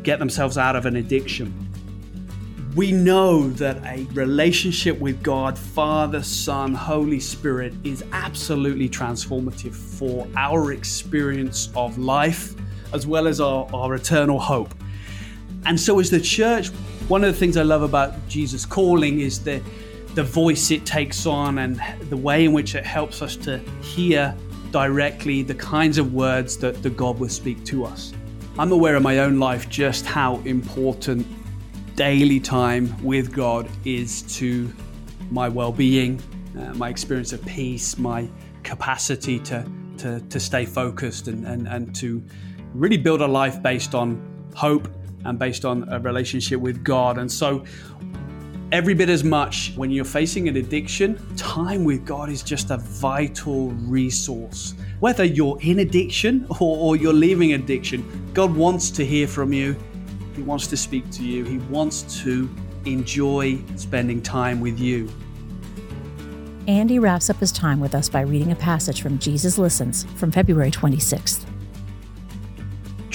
get 0.03 0.18
themselves 0.18 0.57
out 0.57 0.77
of 0.77 0.87
an 0.87 0.96
addiction. 0.96 1.53
We 2.74 2.92
know 2.92 3.48
that 3.51 3.85
a 3.85 4.05
relationship 4.12 4.98
with 5.01 5.22
God, 5.22 5.59
Father, 5.59 6.22
Son, 6.22 6.74
Holy 6.74 7.18
Spirit 7.18 7.74
is 7.83 8.05
absolutely 8.12 8.88
transformative 8.88 9.74
for 9.74 10.29
our 10.37 10.72
experience 10.72 11.70
of 11.74 11.98
life 11.98 12.55
as 12.92 13.07
well 13.07 13.27
as 13.27 13.40
our, 13.40 13.68
our 13.72 13.94
eternal 13.94 14.38
hope. 14.38 14.74
And 15.66 15.79
so, 15.79 15.98
as 15.98 16.11
the 16.11 16.20
church, 16.20 16.68
one 17.09 17.24
of 17.24 17.33
the 17.33 17.38
things 17.38 17.57
I 17.57 17.62
love 17.62 17.83
about 17.83 18.29
Jesus 18.29 18.64
Calling 18.64 19.20
is 19.20 19.42
the, 19.42 19.62
the 20.14 20.22
voice 20.22 20.70
it 20.70 20.85
takes 20.85 21.27
on 21.27 21.59
and 21.59 21.81
the 22.11 22.16
way 22.16 22.44
in 22.44 22.53
which 22.53 22.74
it 22.74 22.85
helps 22.85 23.22
us 23.22 23.37
to 23.37 23.59
hear 23.83 24.35
directly 24.70 25.42
the 25.42 25.55
kinds 25.55 25.98
of 25.98 26.12
words 26.12 26.57
that 26.59 26.83
the 26.83 26.90
God 26.90 27.18
will 27.18 27.29
speak 27.29 27.64
to 27.64 27.85
us. 27.85 28.12
I'm 28.59 28.72
aware 28.72 28.96
in 28.96 29.03
my 29.03 29.20
own 29.20 29.38
life 29.38 29.68
just 29.68 30.05
how 30.05 30.37
important 30.40 31.27
daily 31.96 32.40
time 32.40 32.94
with 33.03 33.33
God 33.33 33.68
is 33.85 34.22
to 34.37 34.72
my 35.31 35.48
well 35.48 35.72
being, 35.72 36.22
uh, 36.59 36.74
my 36.74 36.88
experience 36.88 37.33
of 37.33 37.44
peace, 37.46 37.98
my 37.98 38.29
capacity 38.62 39.38
to, 39.40 39.66
to, 39.98 40.20
to 40.20 40.40
stay 40.40 40.64
focused 40.64 41.29
and, 41.29 41.46
and, 41.46 41.66
and 41.68 41.94
to 41.96 42.22
really 42.74 42.96
build 42.96 43.20
a 43.20 43.26
life 43.26 43.62
based 43.62 43.94
on 43.94 44.20
hope 44.54 44.88
and 45.24 45.38
based 45.38 45.64
on 45.64 45.88
a 45.92 45.98
relationship 45.98 46.61
with 46.61 46.83
God. 46.85 47.18
And 47.18 47.31
so, 47.31 47.64
every 48.72 48.94
bit 48.94 49.09
as 49.09 49.24
much 49.24 49.72
when 49.76 49.90
you're 49.90 50.04
facing 50.04 50.48
an 50.48 50.57
addiction, 50.57 51.18
time 51.37 51.85
with 51.85 52.04
God 52.04 52.28
is 52.28 52.42
just 52.42 52.70
a 52.70 52.76
vital 52.76 53.70
resource. 53.70 54.74
Whether 55.00 55.24
you're 55.24 55.59
in 55.61 55.81
addiction 55.81 56.46
or, 56.61 56.76
or, 56.78 56.96
you're 56.96 57.12
leaving 57.12 57.54
addiction, 57.54 58.31
God 58.35 58.54
wants 58.54 58.90
to 58.92 59.04
hear 59.04 59.26
from 59.26 59.52
you. 59.52 59.76
He 60.35 60.42
wants 60.42 60.66
to 60.68 60.76
speak 60.76 61.11
to 61.12 61.24
you. 61.24 61.44
He 61.44 61.59
wants 61.59 62.22
to 62.22 62.48
enjoy 62.85 63.59
spending 63.76 64.22
time 64.22 64.61
with 64.61 64.78
you. 64.78 65.09
Andy 66.66 66.98
wraps 66.98 67.31
up 67.31 67.37
his 67.37 67.50
time 67.50 67.81
with 67.81 67.94
us 67.94 68.09
by 68.09 68.20
reading 68.20 68.52
a 68.52 68.57
passage 68.57 69.00
from 69.00 69.18
Jesus 69.18 69.57
Listens 69.57 70.04
from 70.16 70.31
February 70.31 70.70
26th 70.70 71.48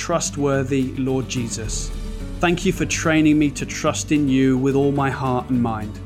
trustworthy 0.03 0.93
Lord 0.97 1.29
Jesus. 1.29 1.89
Thank 2.41 2.65
you 2.65 2.73
for 2.73 2.85
training 2.85 3.39
me 3.39 3.49
to 3.51 3.65
trust 3.65 4.11
in 4.11 4.27
you 4.27 4.57
with 4.57 4.75
all 4.75 4.91
my 4.91 5.09
heart 5.09 5.49
and 5.49 5.63
mind. 5.63 5.97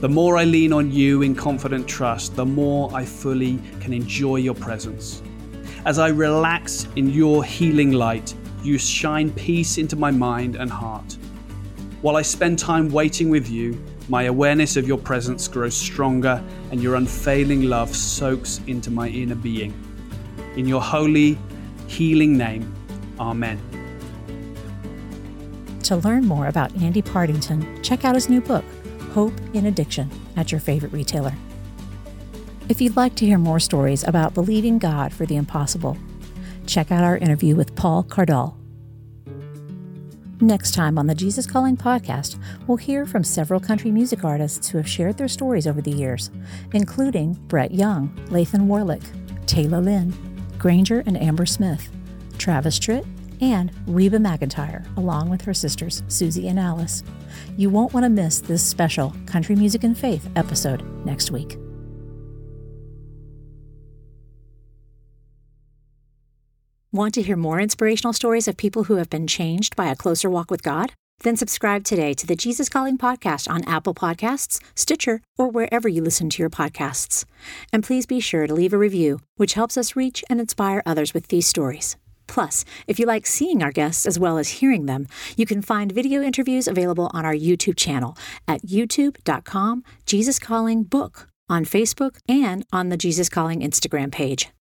The 0.00 0.08
more 0.08 0.36
I 0.36 0.42
lean 0.42 0.72
on 0.72 0.90
you 0.90 1.22
in 1.22 1.36
confident 1.36 1.86
trust, 1.86 2.34
the 2.34 2.44
more 2.44 2.90
I 2.92 3.04
fully 3.04 3.60
can 3.78 3.92
enjoy 3.92 4.38
your 4.38 4.56
presence. 4.56 5.22
As 5.84 6.00
I 6.00 6.08
relax 6.08 6.88
in 6.96 7.10
your 7.10 7.44
healing 7.44 7.92
light, 7.92 8.34
you 8.64 8.76
shine 8.76 9.30
peace 9.30 9.78
into 9.78 9.94
my 9.94 10.10
mind 10.10 10.56
and 10.56 10.68
heart. 10.68 11.16
While 12.00 12.16
I 12.16 12.22
spend 12.22 12.58
time 12.58 12.90
waiting 12.90 13.30
with 13.30 13.48
you, 13.48 13.80
my 14.08 14.24
awareness 14.24 14.76
of 14.76 14.88
your 14.88 14.98
presence 14.98 15.46
grows 15.46 15.76
stronger 15.76 16.42
and 16.72 16.82
your 16.82 16.96
unfailing 16.96 17.68
love 17.68 17.94
soaks 17.94 18.60
into 18.66 18.90
my 18.90 19.06
inner 19.06 19.36
being. 19.36 19.72
In 20.56 20.66
your 20.66 20.82
holy, 20.82 21.38
healing 21.86 22.36
name, 22.36 22.74
Amen. 23.22 23.60
To 25.84 25.96
learn 25.96 26.26
more 26.26 26.48
about 26.48 26.74
Andy 26.76 27.02
Partington, 27.02 27.82
check 27.82 28.04
out 28.04 28.14
his 28.14 28.28
new 28.28 28.40
book, 28.40 28.64
Hope 29.12 29.34
in 29.54 29.66
Addiction, 29.66 30.10
at 30.36 30.50
your 30.50 30.60
favorite 30.60 30.92
retailer. 30.92 31.32
If 32.68 32.80
you'd 32.80 32.96
like 32.96 33.14
to 33.16 33.26
hear 33.26 33.38
more 33.38 33.60
stories 33.60 34.02
about 34.04 34.34
believing 34.34 34.78
God 34.78 35.12
for 35.12 35.26
the 35.26 35.36
impossible, 35.36 35.96
check 36.66 36.90
out 36.90 37.04
our 37.04 37.16
interview 37.16 37.54
with 37.54 37.76
Paul 37.76 38.04
Cardall. 38.04 38.54
Next 40.40 40.74
time 40.74 40.98
on 40.98 41.06
the 41.06 41.14
Jesus 41.14 41.46
Calling 41.46 41.76
podcast, 41.76 42.36
we'll 42.66 42.76
hear 42.76 43.06
from 43.06 43.22
several 43.22 43.60
country 43.60 43.92
music 43.92 44.24
artists 44.24 44.68
who 44.68 44.78
have 44.78 44.88
shared 44.88 45.16
their 45.16 45.28
stories 45.28 45.68
over 45.68 45.80
the 45.80 45.92
years, 45.92 46.30
including 46.72 47.34
Brett 47.46 47.70
Young, 47.70 48.08
Lathan 48.30 48.66
Warlick, 48.66 49.04
Tayla 49.46 49.84
Lynn, 49.84 50.12
Granger 50.58 51.04
and 51.06 51.16
Amber 51.16 51.46
Smith. 51.46 51.88
Travis 52.42 52.76
Tritt, 52.76 53.06
and 53.40 53.70
Reba 53.86 54.18
McEntire, 54.18 54.84
along 54.96 55.30
with 55.30 55.42
her 55.42 55.54
sisters 55.54 56.02
Susie 56.08 56.48
and 56.48 56.58
Alice. 56.58 57.04
You 57.56 57.70
won't 57.70 57.94
want 57.94 58.02
to 58.04 58.10
miss 58.10 58.40
this 58.40 58.64
special 58.64 59.14
Country 59.26 59.54
Music 59.54 59.84
and 59.84 59.96
Faith 59.96 60.28
episode 60.34 60.82
next 61.06 61.30
week. 61.30 61.56
Want 66.90 67.14
to 67.14 67.22
hear 67.22 67.36
more 67.36 67.60
inspirational 67.60 68.12
stories 68.12 68.48
of 68.48 68.56
people 68.56 68.84
who 68.84 68.96
have 68.96 69.08
been 69.08 69.28
changed 69.28 69.76
by 69.76 69.86
a 69.86 69.96
closer 69.96 70.28
walk 70.28 70.50
with 70.50 70.64
God? 70.64 70.92
Then 71.20 71.36
subscribe 71.36 71.84
today 71.84 72.12
to 72.14 72.26
the 72.26 72.34
Jesus 72.34 72.68
Calling 72.68 72.98
podcast 72.98 73.48
on 73.48 73.62
Apple 73.64 73.94
Podcasts, 73.94 74.60
Stitcher, 74.74 75.20
or 75.38 75.48
wherever 75.48 75.88
you 75.88 76.02
listen 76.02 76.28
to 76.30 76.42
your 76.42 76.50
podcasts. 76.50 77.24
And 77.72 77.84
please 77.84 78.04
be 78.04 78.18
sure 78.18 78.48
to 78.48 78.54
leave 78.54 78.72
a 78.72 78.78
review, 78.78 79.20
which 79.36 79.54
helps 79.54 79.76
us 79.76 79.94
reach 79.94 80.24
and 80.28 80.40
inspire 80.40 80.82
others 80.84 81.14
with 81.14 81.28
these 81.28 81.46
stories. 81.46 81.96
Plus, 82.32 82.64
if 82.86 82.98
you 82.98 83.04
like 83.04 83.26
seeing 83.26 83.62
our 83.62 83.70
guests 83.70 84.06
as 84.06 84.18
well 84.18 84.38
as 84.38 84.48
hearing 84.60 84.86
them, 84.86 85.06
you 85.36 85.44
can 85.44 85.60
find 85.60 85.92
video 85.92 86.22
interviews 86.22 86.66
available 86.66 87.10
on 87.12 87.26
our 87.26 87.34
YouTube 87.34 87.76
channel 87.76 88.16
at 88.48 88.62
youtube.com 88.62 89.84
Jesus 90.06 90.38
Calling 90.38 90.82
Book, 90.82 91.28
on 91.50 91.66
Facebook, 91.66 92.16
and 92.26 92.64
on 92.72 92.88
the 92.88 92.96
Jesus 92.96 93.28
Calling 93.28 93.60
Instagram 93.60 94.10
page. 94.10 94.48